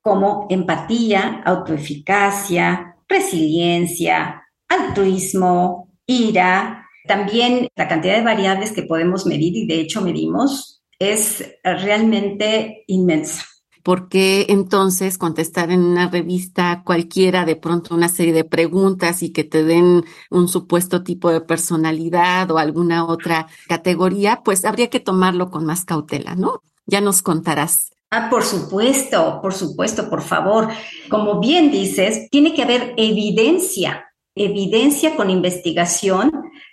como 0.00 0.46
empatía, 0.50 1.42
autoeficacia, 1.44 2.96
resiliencia, 3.08 4.42
altruismo, 4.68 5.92
ira. 6.06 6.88
También 7.06 7.68
la 7.76 7.88
cantidad 7.88 8.16
de 8.16 8.24
variables 8.24 8.72
que 8.72 8.82
podemos 8.82 9.26
medir 9.26 9.56
y 9.56 9.66
de 9.66 9.80
hecho 9.80 10.00
medimos 10.00 10.82
es 10.98 11.44
realmente 11.62 12.84
inmensa. 12.86 13.44
¿Por 13.86 14.08
qué 14.08 14.46
entonces 14.48 15.16
contestar 15.16 15.70
en 15.70 15.84
una 15.84 16.08
revista 16.08 16.82
cualquiera 16.84 17.44
de 17.44 17.54
pronto 17.54 17.94
una 17.94 18.08
serie 18.08 18.32
de 18.32 18.42
preguntas 18.42 19.22
y 19.22 19.30
que 19.30 19.44
te 19.44 19.62
den 19.62 20.04
un 20.28 20.48
supuesto 20.48 21.04
tipo 21.04 21.30
de 21.30 21.40
personalidad 21.40 22.50
o 22.50 22.58
alguna 22.58 23.06
otra 23.06 23.46
categoría? 23.68 24.40
Pues 24.44 24.64
habría 24.64 24.90
que 24.90 24.98
tomarlo 24.98 25.52
con 25.52 25.64
más 25.64 25.84
cautela, 25.84 26.34
¿no? 26.34 26.64
Ya 26.86 27.00
nos 27.00 27.22
contarás. 27.22 27.92
Ah, 28.10 28.28
por 28.28 28.42
supuesto, 28.42 29.38
por 29.40 29.54
supuesto, 29.54 30.10
por 30.10 30.22
favor. 30.22 30.66
Como 31.08 31.38
bien 31.38 31.70
dices, 31.70 32.28
tiene 32.28 32.54
que 32.54 32.64
haber 32.64 32.92
evidencia, 32.96 34.06
evidencia 34.34 35.14
con 35.14 35.30
investigación 35.30 36.32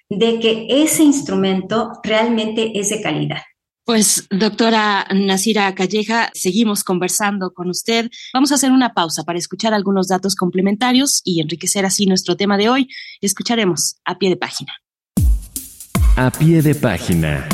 de 0.10 0.40
que 0.40 0.66
ese 0.68 1.04
instrumento 1.04 1.92
realmente 2.02 2.72
es 2.80 2.90
de 2.90 3.04
calidad. 3.04 3.44
Pues, 3.86 4.28
doctora 4.30 5.06
Nasira 5.14 5.76
Calleja, 5.76 6.30
seguimos 6.34 6.86
conversando 6.86 7.52
con 7.54 7.70
usted. 7.70 8.10
Vamos 8.34 8.54
a 8.54 8.56
hacer 8.56 8.72
una 8.72 8.94
pausa 8.94 9.24
para 9.24 9.38
escuchar 9.38 9.74
algunos 9.74 10.08
datos 10.08 10.36
complementarios 10.38 11.22
y 11.26 11.42
enriquecer 11.42 11.86
así 11.86 12.06
nuestro 12.06 12.38
tema 12.38 12.58
de 12.58 12.70
hoy. 12.70 12.88
Escucharemos 13.20 13.98
a 14.06 14.18
pie 14.18 14.30
de 14.30 14.38
página. 14.38 14.74
A 16.16 16.32
pie 16.32 16.62
de 16.62 16.76
página. 16.76 17.46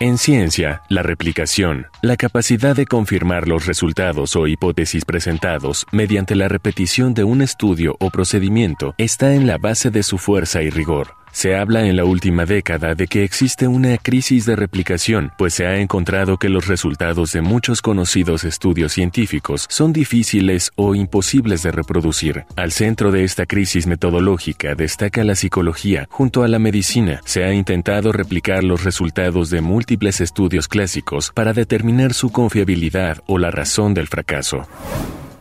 En 0.00 0.18
ciencia, 0.18 0.82
la 0.88 1.04
replicación, 1.04 1.86
la 2.02 2.16
capacidad 2.16 2.74
de 2.74 2.86
confirmar 2.86 3.46
los 3.46 3.66
resultados 3.66 4.34
o 4.34 4.48
hipótesis 4.48 5.04
presentados 5.04 5.86
mediante 5.92 6.34
la 6.34 6.48
repetición 6.48 7.14
de 7.14 7.22
un 7.22 7.42
estudio 7.42 7.94
o 8.00 8.10
procedimiento, 8.10 8.94
está 8.98 9.34
en 9.34 9.46
la 9.46 9.58
base 9.58 9.90
de 9.90 10.02
su 10.02 10.18
fuerza 10.18 10.62
y 10.62 10.70
rigor. 10.70 11.20
Se 11.32 11.56
habla 11.56 11.86
en 11.86 11.96
la 11.96 12.04
última 12.04 12.44
década 12.44 12.94
de 12.94 13.06
que 13.06 13.24
existe 13.24 13.68
una 13.68 13.96
crisis 13.98 14.46
de 14.46 14.56
replicación, 14.56 15.32
pues 15.38 15.54
se 15.54 15.66
ha 15.66 15.78
encontrado 15.78 16.36
que 16.36 16.48
los 16.48 16.66
resultados 16.66 17.32
de 17.32 17.40
muchos 17.40 17.82
conocidos 17.82 18.44
estudios 18.44 18.92
científicos 18.92 19.66
son 19.68 19.92
difíciles 19.92 20.72
o 20.76 20.94
imposibles 20.94 21.62
de 21.62 21.72
reproducir. 21.72 22.44
Al 22.56 22.72
centro 22.72 23.12
de 23.12 23.24
esta 23.24 23.46
crisis 23.46 23.86
metodológica 23.86 24.74
destaca 24.74 25.24
la 25.24 25.34
psicología. 25.34 26.06
Junto 26.10 26.42
a 26.42 26.48
la 26.48 26.58
medicina, 26.58 27.20
se 27.24 27.44
ha 27.44 27.52
intentado 27.52 28.12
replicar 28.12 28.64
los 28.64 28.84
resultados 28.84 29.50
de 29.50 29.60
múltiples 29.60 30.20
estudios 30.20 30.68
clásicos 30.68 31.30
para 31.34 31.52
determinar 31.52 32.14
su 32.14 32.30
confiabilidad 32.30 33.22
o 33.26 33.38
la 33.38 33.50
razón 33.50 33.94
del 33.94 34.08
fracaso. 34.08 34.66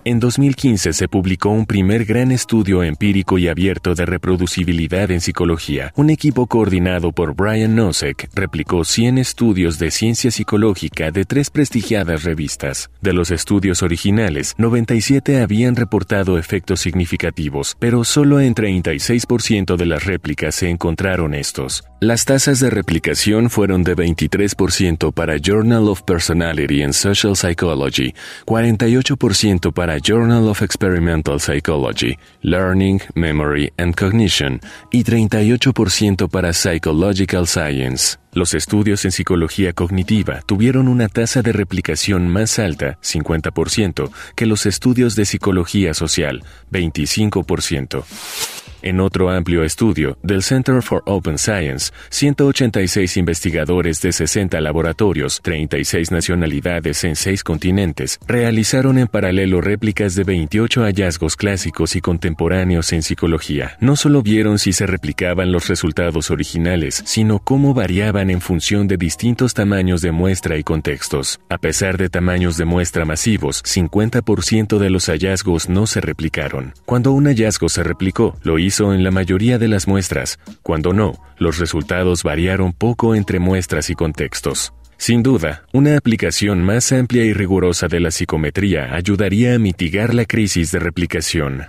En 0.10 0.20
2015 0.20 0.94
se 0.94 1.08
publicó 1.08 1.50
un 1.50 1.68
primer 1.68 2.04
gran 2.04 2.32
estudio 2.32 2.82
empírico 2.82 3.38
y 3.38 3.48
abierto 3.48 3.94
de 3.94 4.08
reproducibilidad 4.08 5.12
en 5.12 5.22
psicología. 5.22 5.94
Un 5.96 6.10
equipo 6.10 6.48
coordinado 6.48 7.12
por 7.12 7.36
Brian 7.36 7.76
Nosek 7.76 8.28
replicó 8.34 8.84
100 8.86 9.20
estudios 9.20 9.78
de 9.78 9.92
ciencia 9.92 10.32
psicológica 10.32 11.12
de 11.12 11.26
tres 11.26 11.52
prestigiadas 11.52 12.24
revistas. 12.24 12.90
De 13.02 13.14
los 13.14 13.30
estudios 13.30 13.84
originales, 13.84 14.56
97 14.58 15.44
habían 15.44 15.76
reportado 15.76 16.40
efectos 16.40 16.80
significativos, 16.80 17.78
pero 17.78 18.04
solo 18.04 18.40
en 18.40 18.56
36% 18.56 19.76
de 19.76 19.86
las 19.86 20.06
réplicas 20.06 20.56
se 20.56 20.72
encontraron 20.72 21.36
estos. 21.36 21.84
Las 22.02 22.26
tasas 22.26 22.60
de 22.60 22.72
replicación 22.72 23.52
fueron 23.52 23.84
de 23.84 23.96
23% 23.96 25.14
para 25.14 25.38
Journal 25.38 25.88
of 25.88 26.02
Personality 26.02 26.82
and 26.82 26.94
Social 26.94 27.36
Psychology, 27.36 28.16
48% 28.46 29.72
para 29.72 29.99
Journal 30.02 30.48
of 30.48 30.62
Experimental 30.62 31.40
Psychology, 31.40 32.18
Learning, 32.42 33.02
Memory 33.16 33.74
and 33.78 33.96
Cognition 33.96 34.60
y 34.92 35.04
38% 35.04 36.30
para 36.30 36.54
Psychological 36.54 37.48
Science. 37.48 38.18
Los 38.34 38.54
estudios 38.54 39.06
en 39.06 39.12
psicología 39.12 39.74
cognitiva 39.74 40.42
tuvieron 40.46 40.88
una 40.88 41.08
tasa 41.08 41.42
de 41.42 41.52
replicación 41.52 42.28
más 42.28 42.60
alta, 42.60 43.00
50%, 43.02 44.12
que 44.36 44.46
los 44.46 44.66
estudios 44.66 45.16
de 45.16 45.26
psicología 45.26 45.94
social, 45.94 46.44
25%. 46.72 48.04
En 48.82 49.02
otro 49.02 49.30
amplio 49.30 49.66
estudio 49.66 50.18
del 50.24 50.42
Center 50.42 50.82
for 50.82 51.04
Open 51.06 51.38
Science, 51.38 51.92
186 52.12 53.18
investigadores 53.18 54.02
de 54.02 54.14
60 54.14 54.62
laboratorios, 54.62 55.42
36 55.44 56.12
nacionalidades 56.12 57.04
en 57.04 57.18
6 57.18 57.44
continentes, 57.44 58.20
realizaron 58.26 58.98
en 58.98 59.08
paralelo 59.08 59.60
réplicas 59.60 60.16
de 60.16 60.24
28 60.24 60.84
hallazgos 60.84 61.36
clásicos 61.36 61.98
y 61.98 62.02
contemporáneos 62.02 62.94
en 62.94 63.04
psicología. 63.04 63.76
No 63.82 63.98
solo 63.98 64.22
vieron 64.22 64.60
si 64.60 64.72
se 64.72 64.88
replicaban 64.88 65.52
los 65.52 65.68
resultados 65.68 66.32
originales, 66.32 67.04
sino 67.06 67.40
cómo 67.40 67.74
variaban 67.74 68.30
en 68.30 68.40
función 68.40 68.88
de 68.88 68.96
distintos 68.96 69.54
tamaños 69.54 70.00
de 70.00 70.14
muestra 70.14 70.56
y 70.58 70.64
contextos. 70.64 71.42
A 71.50 71.58
pesar 71.58 71.98
de 71.98 72.08
tamaños 72.08 72.56
de 72.56 72.64
muestra 72.64 73.04
masivos, 73.04 73.62
50% 73.66 74.78
de 74.78 74.90
los 74.90 75.08
hallazgos 75.08 75.68
no 75.68 75.86
se 75.86 76.00
replicaron. 76.00 76.74
Cuando 76.86 77.12
un 77.12 77.26
hallazgo 77.26 77.68
se 77.68 77.84
replicó, 77.84 78.38
lo 78.44 78.58
hizo 78.58 78.69
en 78.78 79.04
la 79.04 79.12
mayoría 79.12 79.58
de 79.58 79.68
las 79.68 79.88
muestras, 79.88 80.40
cuando 80.62 80.94
no, 80.94 81.14
los 81.38 81.58
resultados 81.58 82.24
variaron 82.24 82.72
poco 82.72 83.16
entre 83.16 83.40
muestras 83.40 83.90
y 83.90 83.96
contextos. 83.96 84.74
Sin 84.98 85.24
duda, 85.24 85.64
una 85.74 85.98
aplicación 85.98 86.64
más 86.64 86.92
amplia 86.92 87.24
y 87.24 87.34
rigurosa 87.34 87.88
de 87.88 88.00
la 88.00 88.12
psicometría 88.12 88.94
ayudaría 88.94 89.56
a 89.56 89.60
mitigar 89.60 90.14
la 90.14 90.26
crisis 90.26 90.72
de 90.72 90.80
replicación. 90.80 91.64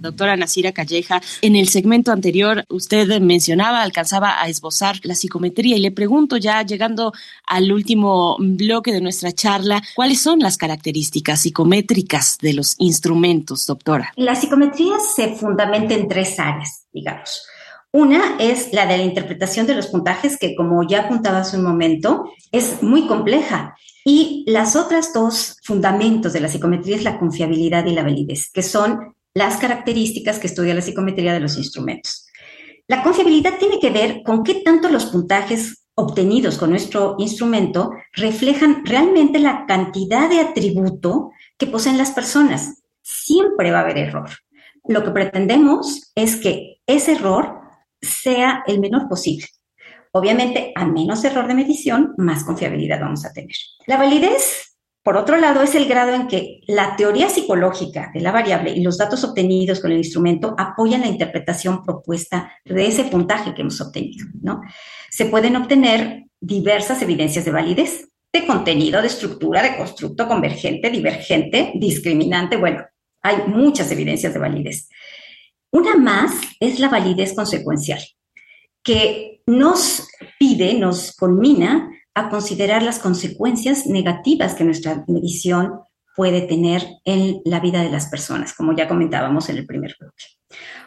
Doctora 0.00 0.36
Nasira 0.36 0.72
Calleja, 0.72 1.20
en 1.42 1.56
el 1.56 1.68
segmento 1.68 2.12
anterior 2.12 2.64
usted 2.68 3.20
mencionaba, 3.20 3.82
alcanzaba 3.82 4.40
a 4.40 4.48
esbozar 4.48 4.96
la 5.02 5.14
psicometría 5.14 5.76
y 5.76 5.80
le 5.80 5.90
pregunto 5.90 6.36
ya 6.36 6.62
llegando 6.62 7.12
al 7.46 7.72
último 7.72 8.36
bloque 8.38 8.92
de 8.92 9.00
nuestra 9.00 9.32
charla, 9.32 9.82
¿cuáles 9.94 10.20
son 10.20 10.38
las 10.38 10.56
características 10.56 11.40
psicométricas 11.40 12.38
de 12.40 12.52
los 12.52 12.76
instrumentos, 12.78 13.66
doctora? 13.66 14.12
La 14.16 14.34
psicometría 14.34 14.98
se 15.00 15.34
fundamenta 15.34 15.94
en 15.94 16.08
tres 16.08 16.38
áreas, 16.38 16.86
digamos. 16.92 17.46
Una 17.90 18.36
es 18.38 18.72
la 18.74 18.86
de 18.86 18.98
la 18.98 19.02
interpretación 19.02 19.66
de 19.66 19.74
los 19.74 19.86
puntajes, 19.86 20.36
que 20.38 20.54
como 20.54 20.86
ya 20.86 21.04
apuntaba 21.04 21.38
hace 21.38 21.56
un 21.56 21.64
momento, 21.64 22.30
es 22.52 22.82
muy 22.82 23.06
compleja. 23.06 23.74
Y 24.04 24.44
las 24.46 24.76
otras 24.76 25.12
dos 25.14 25.56
fundamentos 25.64 26.32
de 26.32 26.40
la 26.40 26.48
psicometría 26.48 26.96
es 26.96 27.04
la 27.04 27.18
confiabilidad 27.18 27.86
y 27.86 27.92
la 27.92 28.02
validez, 28.02 28.50
que 28.52 28.62
son 28.62 29.14
las 29.38 29.56
características 29.58 30.40
que 30.40 30.48
estudia 30.48 30.74
la 30.74 30.82
psicometría 30.82 31.32
de 31.32 31.40
los 31.40 31.56
instrumentos. 31.56 32.26
La 32.88 33.02
confiabilidad 33.02 33.58
tiene 33.58 33.78
que 33.78 33.90
ver 33.90 34.22
con 34.24 34.42
qué 34.42 34.56
tanto 34.64 34.88
los 34.88 35.06
puntajes 35.06 35.84
obtenidos 35.94 36.58
con 36.58 36.70
nuestro 36.70 37.14
instrumento 37.18 37.90
reflejan 38.12 38.84
realmente 38.84 39.38
la 39.38 39.64
cantidad 39.66 40.28
de 40.28 40.40
atributo 40.40 41.30
que 41.56 41.66
poseen 41.66 41.98
las 41.98 42.10
personas. 42.10 42.82
Siempre 43.02 43.70
va 43.70 43.78
a 43.78 43.82
haber 43.82 43.98
error. 43.98 44.28
Lo 44.86 45.04
que 45.04 45.10
pretendemos 45.10 46.10
es 46.14 46.36
que 46.36 46.80
ese 46.86 47.12
error 47.12 47.60
sea 48.00 48.64
el 48.66 48.80
menor 48.80 49.08
posible. 49.08 49.46
Obviamente, 50.12 50.72
a 50.74 50.84
menos 50.84 51.22
error 51.24 51.46
de 51.46 51.54
medición, 51.54 52.14
más 52.16 52.42
confiabilidad 52.42 53.00
vamos 53.00 53.24
a 53.24 53.32
tener. 53.32 53.54
La 53.86 53.98
validez 53.98 54.67
por 55.08 55.16
otro 55.16 55.38
lado, 55.38 55.62
es 55.62 55.74
el 55.74 55.88
grado 55.88 56.12
en 56.12 56.28
que 56.28 56.60
la 56.66 56.94
teoría 56.94 57.30
psicológica 57.30 58.10
de 58.12 58.20
la 58.20 58.30
variable 58.30 58.72
y 58.72 58.82
los 58.82 58.98
datos 58.98 59.24
obtenidos 59.24 59.80
con 59.80 59.90
el 59.90 59.96
instrumento 59.96 60.54
apoyan 60.58 61.00
la 61.00 61.06
interpretación 61.06 61.82
propuesta 61.82 62.52
de 62.62 62.86
ese 62.86 63.04
puntaje 63.04 63.54
que 63.54 63.62
hemos 63.62 63.80
obtenido. 63.80 64.26
¿no? 64.42 64.60
Se 65.08 65.24
pueden 65.24 65.56
obtener 65.56 66.24
diversas 66.38 67.00
evidencias 67.00 67.46
de 67.46 67.50
validez, 67.50 68.06
de 68.30 68.46
contenido, 68.46 69.00
de 69.00 69.06
estructura, 69.06 69.62
de 69.62 69.78
constructo 69.78 70.28
convergente, 70.28 70.90
divergente, 70.90 71.72
discriminante. 71.76 72.58
Bueno, 72.58 72.84
hay 73.22 73.46
muchas 73.46 73.90
evidencias 73.90 74.34
de 74.34 74.40
validez. 74.40 74.90
Una 75.72 75.96
más 75.96 76.32
es 76.60 76.80
la 76.80 76.90
validez 76.90 77.32
consecuencial, 77.32 78.00
que 78.82 79.40
nos 79.46 80.06
pide, 80.38 80.74
nos 80.74 81.16
culmina 81.16 81.88
a 82.18 82.30
considerar 82.30 82.82
las 82.82 82.98
consecuencias 82.98 83.86
negativas 83.86 84.54
que 84.54 84.64
nuestra 84.64 85.04
medición 85.06 85.80
puede 86.16 86.42
tener 86.42 86.84
en 87.04 87.40
la 87.44 87.60
vida 87.60 87.80
de 87.80 87.90
las 87.90 88.08
personas, 88.08 88.52
como 88.52 88.74
ya 88.74 88.88
comentábamos 88.88 89.48
en 89.48 89.58
el 89.58 89.66
primer 89.66 89.94
bloque. 90.00 90.24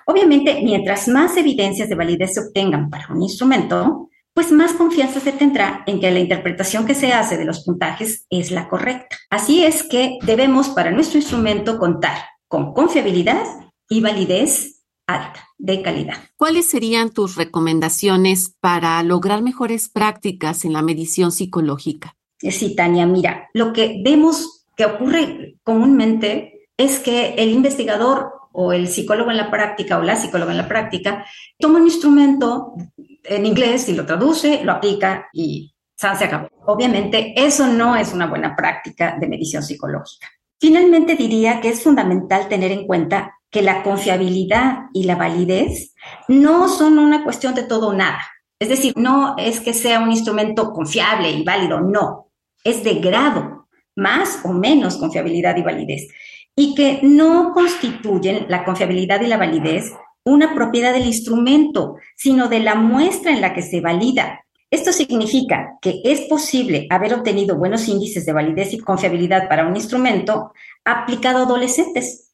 Obviamente, 0.05 0.61
mientras 0.61 1.07
más 1.07 1.37
evidencias 1.37 1.87
de 1.87 1.95
validez 1.95 2.33
se 2.33 2.41
obtengan 2.41 2.89
para 2.89 3.07
un 3.13 3.21
instrumento, 3.21 4.09
pues 4.33 4.51
más 4.51 4.73
confianza 4.73 5.21
se 5.21 5.31
tendrá 5.31 5.83
en 5.87 6.01
que 6.01 6.11
la 6.11 6.19
interpretación 6.19 6.85
que 6.85 6.95
se 6.95 7.13
hace 7.13 7.37
de 7.37 7.45
los 7.45 7.63
puntajes 7.63 8.25
es 8.29 8.51
la 8.51 8.67
correcta. 8.67 9.15
Así 9.29 9.63
es 9.63 9.83
que 9.83 10.17
debemos 10.23 10.69
para 10.69 10.91
nuestro 10.91 11.17
instrumento 11.17 11.79
contar 11.79 12.17
con 12.49 12.73
confiabilidad 12.73 13.45
y 13.87 14.01
validez 14.01 14.80
alta, 15.07 15.47
de 15.57 15.81
calidad. 15.81 16.15
¿Cuáles 16.37 16.69
serían 16.69 17.11
tus 17.11 17.35
recomendaciones 17.35 18.55
para 18.59 19.01
lograr 19.03 19.41
mejores 19.41 19.89
prácticas 19.89 20.65
en 20.65 20.73
la 20.73 20.81
medición 20.81 21.31
psicológica? 21.31 22.15
Sí, 22.37 22.75
Tania, 22.75 23.05
mira, 23.05 23.49
lo 23.53 23.71
que 23.73 24.01
vemos 24.03 24.65
que 24.75 24.85
ocurre 24.85 25.57
comúnmente 25.63 26.67
es 26.77 26.99
que 26.99 27.35
el 27.35 27.49
investigador 27.49 28.31
o 28.53 28.73
el 28.73 28.87
psicólogo 28.87 29.31
en 29.31 29.37
la 29.37 29.51
práctica 29.51 29.97
o 29.97 30.01
la 30.01 30.15
psicóloga 30.15 30.51
en 30.51 30.57
la 30.57 30.67
práctica 30.67 31.25
toma 31.59 31.79
un 31.79 31.85
instrumento 31.85 32.73
en 33.23 33.45
inglés 33.45 33.87
y 33.89 33.93
lo 33.93 34.05
traduce, 34.05 34.63
lo 34.63 34.73
aplica 34.73 35.29
y 35.31 35.73
se 35.95 36.25
acabó. 36.25 36.49
Obviamente, 36.65 37.33
eso 37.35 37.67
no 37.67 37.95
es 37.95 38.11
una 38.13 38.27
buena 38.27 38.55
práctica 38.55 39.17
de 39.19 39.27
medición 39.27 39.61
psicológica. 39.61 40.27
Finalmente, 40.59 41.15
diría 41.15 41.61
que 41.61 41.69
es 41.69 41.83
fundamental 41.83 42.47
tener 42.47 42.71
en 42.71 42.87
cuenta 42.87 43.35
que 43.51 43.61
la 43.61 43.83
confiabilidad 43.83 44.85
y 44.93 45.03
la 45.03 45.15
validez 45.15 45.93
no 46.27 46.69
son 46.69 46.97
una 46.97 47.23
cuestión 47.23 47.53
de 47.53 47.63
todo 47.63 47.89
o 47.89 47.93
nada. 47.93 48.21
Es 48.59 48.69
decir, 48.69 48.93
no 48.95 49.35
es 49.37 49.59
que 49.59 49.73
sea 49.73 49.99
un 49.99 50.11
instrumento 50.11 50.71
confiable 50.71 51.29
y 51.31 51.43
válido, 51.43 51.81
no. 51.81 52.31
Es 52.63 52.83
de 52.83 52.95
grado, 52.95 53.67
más 53.95 54.39
o 54.43 54.53
menos 54.53 54.97
confiabilidad 54.97 55.57
y 55.57 55.63
validez. 55.63 56.07
Y 56.55 56.75
que 56.75 56.99
no 57.03 57.53
constituyen 57.53 58.45
la 58.49 58.63
confiabilidad 58.63 59.21
y 59.21 59.27
la 59.27 59.37
validez 59.37 59.91
una 60.23 60.53
propiedad 60.53 60.93
del 60.93 61.05
instrumento, 61.05 61.95
sino 62.15 62.47
de 62.47 62.59
la 62.59 62.75
muestra 62.75 63.31
en 63.31 63.41
la 63.41 63.53
que 63.53 63.61
se 63.61 63.81
valida. 63.81 64.45
Esto 64.69 64.93
significa 64.93 65.77
que 65.81 66.01
es 66.03 66.21
posible 66.21 66.87
haber 66.89 67.13
obtenido 67.13 67.57
buenos 67.57 67.87
índices 67.87 68.25
de 68.25 68.33
validez 68.33 68.73
y 68.73 68.79
confiabilidad 68.79 69.49
para 69.49 69.67
un 69.67 69.75
instrumento 69.75 70.53
aplicado 70.85 71.39
a 71.39 71.41
adolescentes. 71.43 72.30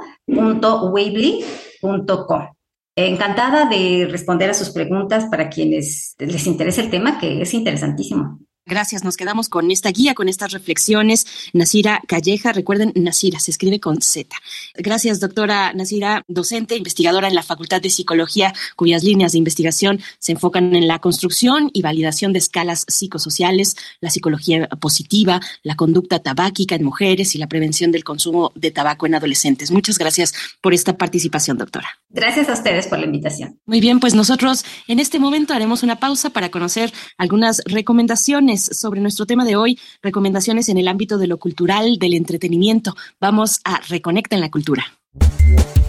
Encantada 2.96 3.66
de 3.66 4.08
responder 4.10 4.50
a 4.50 4.54
sus 4.54 4.70
preguntas 4.70 5.26
para 5.26 5.50
quienes 5.50 6.16
les 6.20 6.48
interese 6.48 6.80
el 6.80 6.90
tema, 6.90 7.20
que 7.20 7.42
es 7.42 7.54
interesantísimo. 7.54 8.40
Gracias, 8.68 9.04
nos 9.04 9.16
quedamos 9.16 9.48
con 9.48 9.70
esta 9.70 9.92
guía, 9.92 10.16
con 10.16 10.28
estas 10.28 10.52
reflexiones. 10.52 11.28
Nasira 11.54 12.02
Calleja, 12.08 12.52
recuerden, 12.52 12.94
Nasira 12.96 13.40
se 13.40 13.52
escribe 13.52 13.80
con 13.80 14.02
Z. 14.02 14.36
Gracias, 14.74 15.20
doctora 15.20 15.72
Nasira, 15.74 16.24
docente, 16.28 16.76
investigadora 16.76 17.28
en 17.28 17.36
la 17.36 17.44
Facultad 17.44 17.80
de 17.80 17.92
Psicología, 17.92 18.56
cuyas 18.76 19.04
líneas 19.04 19.34
de 19.34 19.38
investigación 19.38 20.02
se 20.18 20.32
enfocan 20.32 20.76
en 20.76 20.88
la 20.88 20.98
construcción 20.98 21.70
y 21.74 21.84
validación 21.84 22.34
de 22.34 22.40
escalas 22.40 22.86
psicosociales, 22.88 23.76
la 24.02 24.10
psicología 24.10 24.68
positiva, 24.68 25.40
la 25.62 25.76
conducta 25.76 26.18
tabáquica 26.18 26.74
en 26.74 26.86
mujeres 26.86 27.36
y 27.36 27.38
la 27.38 27.46
prevención 27.46 27.92
del 27.92 28.04
consumo 28.04 28.52
de 28.56 28.72
tabaco 28.72 29.06
en 29.06 29.14
adolescentes. 29.14 29.70
Muchas 29.70 30.00
gracias 30.00 30.34
por 30.62 30.74
esta 30.74 30.98
participación, 30.98 31.60
doctora. 31.60 31.88
Gracias 32.10 32.50
a 32.50 32.54
ustedes 32.54 32.88
por 32.88 32.98
la 32.98 33.06
invitación. 33.06 33.60
Muy 33.68 33.80
bien, 33.80 34.00
pues 34.00 34.16
nosotros 34.16 34.66
en 34.88 35.00
este 35.00 35.20
momento 35.20 35.54
haremos 35.54 35.84
una 35.84 36.00
pausa 36.00 36.32
para 36.32 36.50
conocer 36.50 36.92
algunas 37.18 37.62
recomendaciones 37.66 38.55
sobre 38.64 39.02
nuestro 39.02 39.26
tema 39.26 39.46
de 39.46 39.56
hoy, 39.56 39.80
recomendaciones 40.02 40.70
en 40.70 40.78
el 40.78 40.88
ámbito 40.88 41.18
de 41.18 41.28
lo 41.28 41.38
cultural, 41.38 41.98
del 41.98 42.14
entretenimiento. 42.14 42.96
Vamos 43.20 43.60
a 43.64 43.80
Reconecta 43.88 44.36
en 44.36 44.42
la 44.42 44.52
Cultura. 44.52 44.86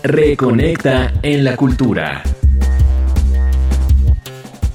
Reconecta 0.02 1.12
en 1.22 1.44
la 1.44 1.56
Cultura. 1.56 2.22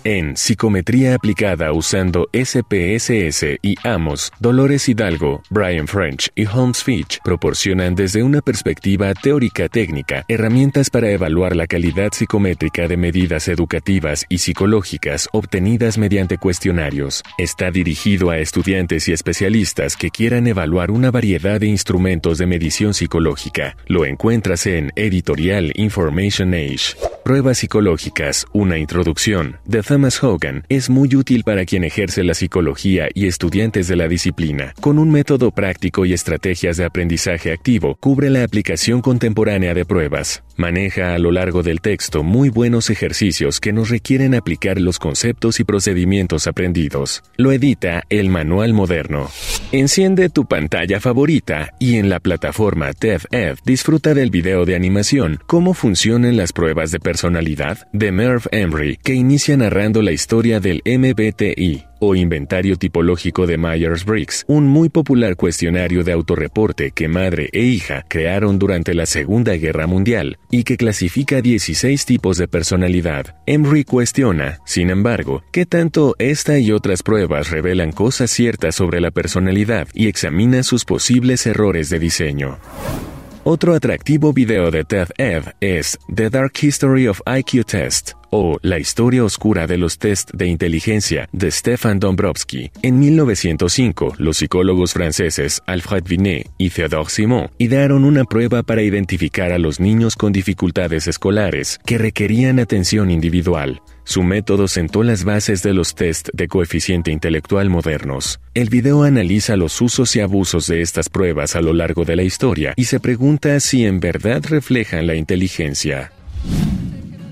En 0.03 0.35
Psicometría 0.35 1.13
aplicada 1.13 1.73
usando 1.73 2.27
SPSS 2.33 3.59
y 3.61 3.75
AMOS, 3.83 4.31
Dolores 4.39 4.89
Hidalgo, 4.89 5.43
Brian 5.51 5.87
French 5.87 6.31
y 6.33 6.47
Holmes 6.47 6.83
Fitch 6.83 7.19
proporcionan 7.23 7.93
desde 7.93 8.23
una 8.23 8.41
perspectiva 8.41 9.13
teórica 9.13 9.69
técnica 9.69 10.25
herramientas 10.27 10.89
para 10.89 11.11
evaluar 11.11 11.55
la 11.55 11.67
calidad 11.67 12.13
psicométrica 12.13 12.87
de 12.87 12.97
medidas 12.97 13.47
educativas 13.47 14.25
y 14.27 14.39
psicológicas 14.39 15.29
obtenidas 15.33 15.99
mediante 15.99 16.39
cuestionarios. 16.39 17.21
Está 17.37 17.69
dirigido 17.69 18.31
a 18.31 18.39
estudiantes 18.39 19.07
y 19.07 19.13
especialistas 19.13 19.95
que 19.95 20.09
quieran 20.09 20.47
evaluar 20.47 20.89
una 20.89 21.11
variedad 21.11 21.59
de 21.59 21.67
instrumentos 21.67 22.39
de 22.39 22.47
medición 22.47 22.95
psicológica. 22.95 23.77
Lo 23.85 24.05
encuentras 24.05 24.65
en 24.65 24.91
Editorial 24.95 25.71
Information 25.75 26.55
Age. 26.55 26.95
Pruebas 27.23 27.59
psicológicas, 27.59 28.47
una 28.51 28.79
introducción, 28.79 29.57
Thomas 29.91 30.23
Hogan, 30.23 30.63
es 30.69 30.89
muy 30.89 31.13
útil 31.17 31.43
para 31.43 31.65
quien 31.65 31.83
ejerce 31.83 32.23
la 32.23 32.33
psicología 32.33 33.09
y 33.13 33.27
estudiantes 33.27 33.89
de 33.89 33.97
la 33.97 34.07
disciplina. 34.07 34.73
Con 34.79 34.97
un 34.97 35.11
método 35.11 35.51
práctico 35.51 36.05
y 36.05 36.13
estrategias 36.13 36.77
de 36.77 36.85
aprendizaje 36.85 37.51
activo, 37.51 37.97
cubre 37.99 38.29
la 38.29 38.45
aplicación 38.45 39.01
contemporánea 39.01 39.73
de 39.73 39.83
pruebas. 39.83 40.43
Maneja 40.61 41.15
a 41.15 41.17
lo 41.17 41.31
largo 41.31 41.63
del 41.63 41.81
texto 41.81 42.21
muy 42.21 42.49
buenos 42.49 42.91
ejercicios 42.91 43.59
que 43.59 43.73
nos 43.73 43.89
requieren 43.89 44.35
aplicar 44.35 44.79
los 44.79 44.99
conceptos 44.99 45.59
y 45.59 45.63
procedimientos 45.63 46.45
aprendidos. 46.45 47.23
Lo 47.35 47.51
edita 47.51 48.03
el 48.09 48.29
Manual 48.29 48.71
Moderno. 48.71 49.31
Enciende 49.71 50.29
tu 50.29 50.45
pantalla 50.45 50.99
favorita 50.99 51.73
y 51.79 51.95
en 51.95 52.11
la 52.11 52.19
plataforma 52.19 52.93
TED-Ed 52.93 53.57
disfruta 53.65 54.13
del 54.13 54.29
video 54.29 54.65
de 54.65 54.75
animación 54.75 55.39
Cómo 55.47 55.73
funcionan 55.73 56.37
las 56.37 56.53
pruebas 56.53 56.91
de 56.91 56.99
personalidad 56.99 57.87
de 57.91 58.11
Merv 58.11 58.43
Emery, 58.51 58.97
que 58.97 59.15
inicia 59.15 59.57
narrando 59.57 60.03
la 60.03 60.11
historia 60.11 60.59
del 60.59 60.83
MBTI 60.85 61.90
o 62.01 62.15
inventario 62.15 62.75
tipológico 62.75 63.47
de 63.47 63.57
Myers-Briggs, 63.57 64.45
un 64.47 64.67
muy 64.67 64.89
popular 64.89 65.35
cuestionario 65.35 66.03
de 66.03 66.11
autorreporte 66.11 66.91
que 66.91 67.07
madre 67.07 67.49
e 67.53 67.61
hija 67.61 68.03
crearon 68.09 68.57
durante 68.59 68.93
la 68.95 69.05
Segunda 69.05 69.53
Guerra 69.53 69.85
Mundial 69.85 70.39
y 70.49 70.63
que 70.63 70.77
clasifica 70.77 71.41
16 71.41 72.05
tipos 72.05 72.37
de 72.37 72.47
personalidad. 72.47 73.35
Emery 73.45 73.83
cuestiona, 73.83 74.59
sin 74.65 74.89
embargo, 74.89 75.43
qué 75.51 75.65
tanto 75.65 76.15
esta 76.17 76.57
y 76.57 76.71
otras 76.71 77.03
pruebas 77.03 77.51
revelan 77.51 77.91
cosas 77.91 78.31
ciertas 78.31 78.75
sobre 78.75 78.99
la 78.99 79.11
personalidad 79.11 79.87
y 79.93 80.07
examina 80.07 80.63
sus 80.63 80.83
posibles 80.85 81.45
errores 81.45 81.89
de 81.89 81.99
diseño. 81.99 82.57
Otro 83.43 83.73
atractivo 83.73 84.33
video 84.33 84.69
de 84.69 84.83
TED 84.83 85.07
Ed 85.17 85.43
es 85.61 85.97
The 86.13 86.29
Dark 86.29 86.53
History 86.61 87.07
of 87.07 87.21
IQ 87.25 87.65
Test, 87.65 88.11
o 88.29 88.59
La 88.61 88.77
historia 88.77 89.23
oscura 89.23 89.65
de 89.65 89.79
los 89.79 89.97
test 89.97 90.29
de 90.31 90.45
inteligencia 90.45 91.27
de 91.31 91.49
Stefan 91.49 91.99
Dombrowski. 91.99 92.69
En 92.83 92.99
1905, 92.99 94.13
los 94.19 94.37
psicólogos 94.37 94.93
franceses 94.93 95.59
Alfred 95.65 96.03
Binet 96.03 96.51
y 96.59 96.69
Theodore 96.69 97.09
Simon 97.09 97.49
idearon 97.57 98.05
una 98.05 98.25
prueba 98.25 98.61
para 98.61 98.83
identificar 98.83 99.51
a 99.51 99.57
los 99.57 99.79
niños 99.79 100.15
con 100.15 100.31
dificultades 100.31 101.07
escolares 101.07 101.79
que 101.83 101.97
requerían 101.97 102.59
atención 102.59 103.09
individual. 103.09 103.81
Su 104.03 104.23
método 104.23 104.67
sentó 104.67 105.03
las 105.03 105.23
bases 105.23 105.63
de 105.63 105.73
los 105.73 105.95
test 105.95 106.29
de 106.33 106.47
coeficiente 106.47 107.11
intelectual 107.11 107.69
modernos. 107.69 108.39
El 108.53 108.69
video 108.69 109.03
analiza 109.03 109.55
los 109.55 109.79
usos 109.81 110.15
y 110.15 110.19
abusos 110.19 110.67
de 110.67 110.81
estas 110.81 111.09
pruebas 111.09 111.55
a 111.55 111.61
lo 111.61 111.73
largo 111.73 112.03
de 112.05 112.15
la 112.15 112.23
historia 112.23 112.73
y 112.75 112.85
se 112.85 112.99
pregunta 112.99 113.59
si 113.59 113.85
en 113.85 113.99
verdad 113.99 114.43
reflejan 114.49 115.07
la 115.07 115.15
inteligencia. 115.15 116.11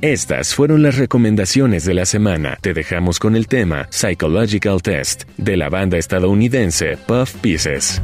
Estas 0.01 0.55
fueron 0.55 0.81
las 0.81 0.97
recomendaciones 0.97 1.83
de 1.83 1.93
la 1.93 2.05
semana. 2.05 2.57
Te 2.61 2.73
dejamos 2.73 3.19
con 3.19 3.35
el 3.35 3.47
tema 3.47 3.87
Psychological 3.89 4.81
Test 4.81 5.23
de 5.37 5.57
la 5.57 5.67
banda 5.67 5.97
estadounidense 5.97 6.95
Puff 7.05 7.33
Pieces. 7.41 8.01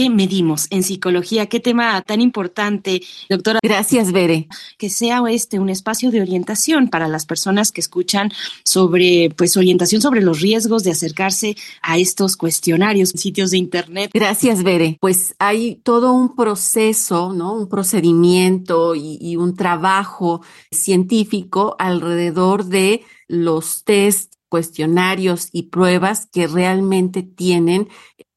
Qué 0.00 0.08
medimos 0.08 0.66
en 0.70 0.82
psicología. 0.82 1.44
Qué 1.44 1.60
tema 1.60 2.00
tan 2.00 2.22
importante, 2.22 3.02
doctora. 3.28 3.58
Gracias, 3.62 4.12
Bere. 4.12 4.48
Que 4.78 4.88
sea 4.88 5.20
este 5.28 5.58
un 5.58 5.68
espacio 5.68 6.10
de 6.10 6.22
orientación 6.22 6.88
para 6.88 7.06
las 7.06 7.26
personas 7.26 7.70
que 7.70 7.82
escuchan 7.82 8.32
sobre, 8.64 9.28
pues, 9.36 9.58
orientación 9.58 10.00
sobre 10.00 10.22
los 10.22 10.40
riesgos 10.40 10.84
de 10.84 10.92
acercarse 10.92 11.54
a 11.82 11.98
estos 11.98 12.38
cuestionarios 12.38 13.12
en 13.12 13.18
sitios 13.18 13.50
de 13.50 13.58
Internet. 13.58 14.10
Gracias, 14.14 14.62
Bere. 14.62 14.96
Pues 15.02 15.34
hay 15.38 15.74
todo 15.82 16.14
un 16.14 16.34
proceso, 16.34 17.34
¿no? 17.34 17.52
Un 17.52 17.68
procedimiento 17.68 18.94
y, 18.94 19.18
y 19.20 19.36
un 19.36 19.54
trabajo 19.54 20.40
científico 20.70 21.76
alrededor 21.78 22.64
de 22.64 23.02
los 23.28 23.84
test 23.84 24.32
cuestionarios 24.48 25.50
y 25.52 25.64
pruebas 25.64 26.26
que 26.32 26.46
realmente 26.46 27.22
tienen 27.22 27.88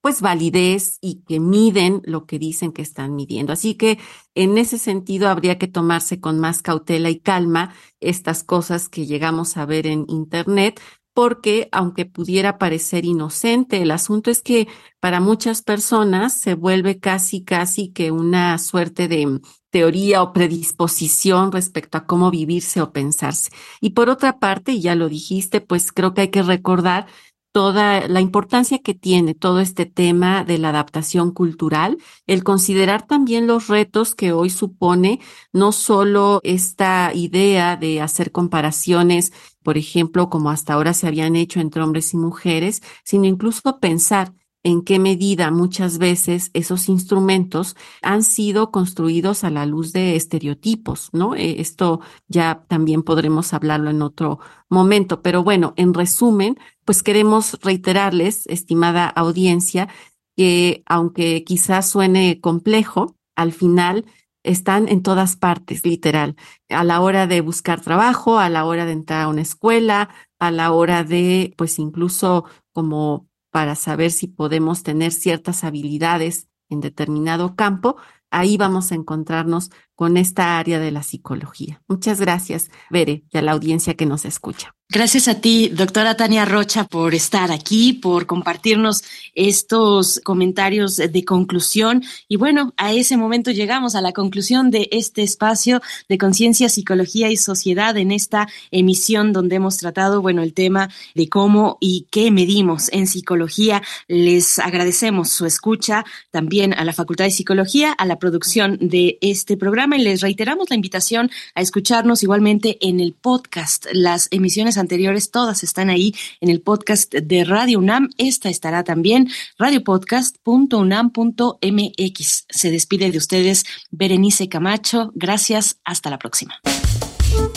pues 0.03 0.19
validez 0.19 0.97
y 0.99 1.23
que 1.23 1.39
miden 1.39 2.01
lo 2.03 2.25
que 2.25 2.37
dicen 2.37 2.73
que 2.73 2.81
están 2.81 3.15
midiendo. 3.15 3.53
Así 3.53 3.75
que 3.75 3.99
en 4.35 4.57
ese 4.57 4.77
sentido 4.77 5.29
habría 5.29 5.57
que 5.57 5.69
tomarse 5.69 6.19
con 6.19 6.41
más 6.41 6.61
cautela 6.61 7.09
y 7.09 7.21
calma 7.21 7.73
estas 8.01 8.43
cosas 8.43 8.89
que 8.89 9.05
llegamos 9.05 9.55
a 9.55 9.65
ver 9.65 9.87
en 9.87 10.03
Internet, 10.09 10.81
porque 11.13 11.69
aunque 11.71 12.05
pudiera 12.05 12.57
parecer 12.57 13.05
inocente, 13.05 13.81
el 13.81 13.91
asunto 13.91 14.29
es 14.29 14.41
que 14.41 14.67
para 14.99 15.21
muchas 15.21 15.61
personas 15.61 16.37
se 16.37 16.55
vuelve 16.55 16.99
casi, 16.99 17.45
casi 17.45 17.87
que 17.87 18.11
una 18.11 18.57
suerte 18.57 19.07
de 19.07 19.39
teoría 19.69 20.21
o 20.21 20.33
predisposición 20.33 21.53
respecto 21.53 21.97
a 21.97 22.05
cómo 22.05 22.29
vivirse 22.29 22.81
o 22.81 22.91
pensarse. 22.91 23.51
Y 23.79 23.91
por 23.91 24.09
otra 24.09 24.37
parte, 24.37 24.81
ya 24.81 24.95
lo 24.95 25.07
dijiste, 25.07 25.61
pues 25.61 25.93
creo 25.93 26.13
que 26.13 26.21
hay 26.21 26.29
que 26.29 26.43
recordar 26.43 27.07
toda 27.53 28.07
la 28.07 28.19
importancia 28.19 28.79
que 28.79 28.95
tiene 28.95 29.35
todo 29.35 29.59
este 29.61 29.85
tema 29.85 30.43
de 30.43 30.57
la 30.57 30.69
adaptación 30.69 31.31
cultural, 31.31 31.99
el 32.27 32.43
considerar 32.43 33.05
también 33.05 33.47
los 33.47 33.67
retos 33.67 34.15
que 34.15 34.33
hoy 34.33 34.49
supone 34.49 35.19
no 35.53 35.71
solo 35.71 36.41
esta 36.43 37.11
idea 37.13 37.77
de 37.77 38.01
hacer 38.01 38.31
comparaciones, 38.31 39.31
por 39.61 39.77
ejemplo, 39.77 40.29
como 40.29 40.49
hasta 40.49 40.73
ahora 40.73 40.93
se 40.95 41.07
habían 41.07 41.35
hecho 41.35 41.59
entre 41.59 41.83
hombres 41.83 42.13
y 42.13 42.17
mujeres, 42.17 42.81
sino 43.03 43.25
incluso 43.25 43.79
pensar 43.79 44.33
en 44.63 44.81
qué 44.81 44.97
medida 44.97 45.51
muchas 45.51 45.97
veces 45.97 46.49
esos 46.53 46.87
instrumentos 46.89 47.75
han 48.01 48.23
sido 48.23 48.71
construidos 48.71 49.43
a 49.43 49.49
la 49.49 49.65
luz 49.65 49.91
de 49.91 50.15
estereotipos, 50.15 51.09
¿no? 51.11 51.35
Eh, 51.35 51.59
esto 51.59 51.99
ya 52.27 52.63
también 52.67 53.03
podremos 53.03 53.53
hablarlo 53.53 53.89
en 53.89 54.01
otro 54.01 54.39
momento, 54.69 55.21
pero 55.21 55.43
bueno, 55.43 55.73
en 55.75 55.93
resumen, 55.93 56.57
pues 56.85 57.03
queremos 57.03 57.59
reiterarles, 57.61 58.47
estimada 58.47 59.07
audiencia, 59.07 59.89
que 60.35 60.83
aunque 60.85 61.43
quizás 61.43 61.89
suene 61.89 62.39
complejo, 62.41 63.17
al 63.35 63.51
final 63.51 64.05
están 64.43 64.87
en 64.89 65.03
todas 65.03 65.35
partes, 65.35 65.85
literal, 65.85 66.35
a 66.69 66.83
la 66.83 67.01
hora 67.01 67.27
de 67.27 67.41
buscar 67.41 67.81
trabajo, 67.81 68.39
a 68.39 68.49
la 68.49 68.65
hora 68.65 68.85
de 68.85 68.93
entrar 68.93 69.23
a 69.23 69.27
una 69.29 69.41
escuela, 69.41 70.09
a 70.39 70.51
la 70.51 70.71
hora 70.71 71.03
de, 71.03 71.53
pues 71.57 71.79
incluso 71.79 72.45
como 72.73 73.29
para 73.53 73.75
saber 73.75 74.09
si 74.09 74.25
podemos 74.25 74.81
tener 74.81 75.11
ciertas 75.11 75.63
habilidades 75.63 76.47
en 76.69 76.81
determinado 76.81 77.55
campo, 77.55 77.97
ahí 78.31 78.57
vamos 78.57 78.91
a 78.91 78.95
encontrarnos 78.95 79.69
con 79.95 80.17
esta 80.17 80.57
área 80.57 80.79
de 80.79 80.91
la 80.91 81.03
psicología. 81.03 81.81
Muchas 81.87 82.19
gracias, 82.19 82.69
Bere, 82.89 83.23
y 83.31 83.37
a 83.37 83.41
la 83.41 83.51
audiencia 83.51 83.93
que 83.93 84.05
nos 84.05 84.25
escucha. 84.25 84.73
Gracias 84.89 85.27
a 85.27 85.41
ti, 85.41 85.69
doctora 85.69 86.15
Tania 86.15 86.45
Rocha, 86.45 86.83
por 86.83 87.15
estar 87.15 87.51
aquí, 87.51 87.93
por 87.93 88.27
compartirnos 88.27 89.01
estos 89.33 90.21
comentarios 90.23 90.97
de 90.97 91.25
conclusión. 91.25 92.03
Y 92.27 92.35
bueno, 92.35 92.73
a 92.77 92.93
ese 92.93 93.17
momento 93.17 93.49
llegamos 93.49 93.95
a 93.95 94.01
la 94.01 94.11
conclusión 94.11 94.69
de 94.69 94.89
este 94.91 95.23
espacio 95.23 95.81
de 96.09 96.19
conciencia, 96.19 96.69
psicología 96.69 97.31
y 97.31 97.37
sociedad 97.37 97.97
en 97.97 98.11
esta 98.11 98.47
emisión 98.69 99.33
donde 99.33 99.55
hemos 99.55 99.77
tratado, 99.77 100.21
bueno, 100.21 100.43
el 100.43 100.53
tema 100.53 100.89
de 101.15 101.27
cómo 101.27 101.79
y 101.79 102.05
qué 102.11 102.29
medimos 102.29 102.89
en 102.93 103.07
psicología. 103.07 103.81
Les 104.07 104.59
agradecemos 104.59 105.29
su 105.29 105.47
escucha 105.47 106.05
también 106.29 106.71
a 106.71 106.83
la 106.83 106.93
Facultad 106.93 107.25
de 107.25 107.31
Psicología, 107.31 107.93
a 107.93 108.05
la 108.05 108.19
producción 108.19 108.77
de 108.79 109.17
este 109.21 109.57
y 109.91 110.03
les 110.03 110.21
reiteramos 110.21 110.69
la 110.69 110.75
invitación 110.75 111.29
a 111.55 111.61
escucharnos 111.61 112.21
igualmente 112.23 112.77
en 112.79 113.01
el 113.01 113.11
podcast. 113.13 113.85
Las 113.91 114.29
emisiones 114.31 114.77
anteriores, 114.77 115.29
todas 115.29 115.61
están 115.63 115.89
ahí 115.89 116.15
en 116.39 116.49
el 116.49 116.61
podcast 116.61 117.13
de 117.13 117.43
Radio 117.43 117.79
UNAM. 117.79 118.11
Esta 118.17 118.47
estará 118.49 118.85
también, 118.85 119.27
radiopodcast.unam.mx. 119.59 122.45
Se 122.49 122.71
despide 122.71 123.11
de 123.11 123.17
ustedes 123.17 123.65
Berenice 123.91 124.47
Camacho. 124.47 125.11
Gracias, 125.15 125.79
hasta 125.83 126.09
la 126.09 126.17
próxima. 126.17 126.61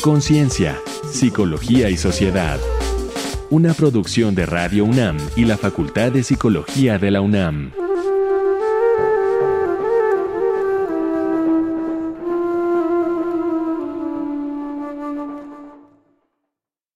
Conciencia, 0.02 0.80
Psicología 1.12 1.90
y 1.90 1.96
Sociedad. 1.96 2.58
Una 3.50 3.74
producción 3.74 4.34
de 4.34 4.46
Radio 4.46 4.84
UNAM 4.84 5.18
y 5.36 5.44
la 5.44 5.56
Facultad 5.56 6.10
de 6.10 6.24
Psicología 6.24 6.98
de 6.98 7.12
la 7.12 7.20
UNAM. 7.20 7.70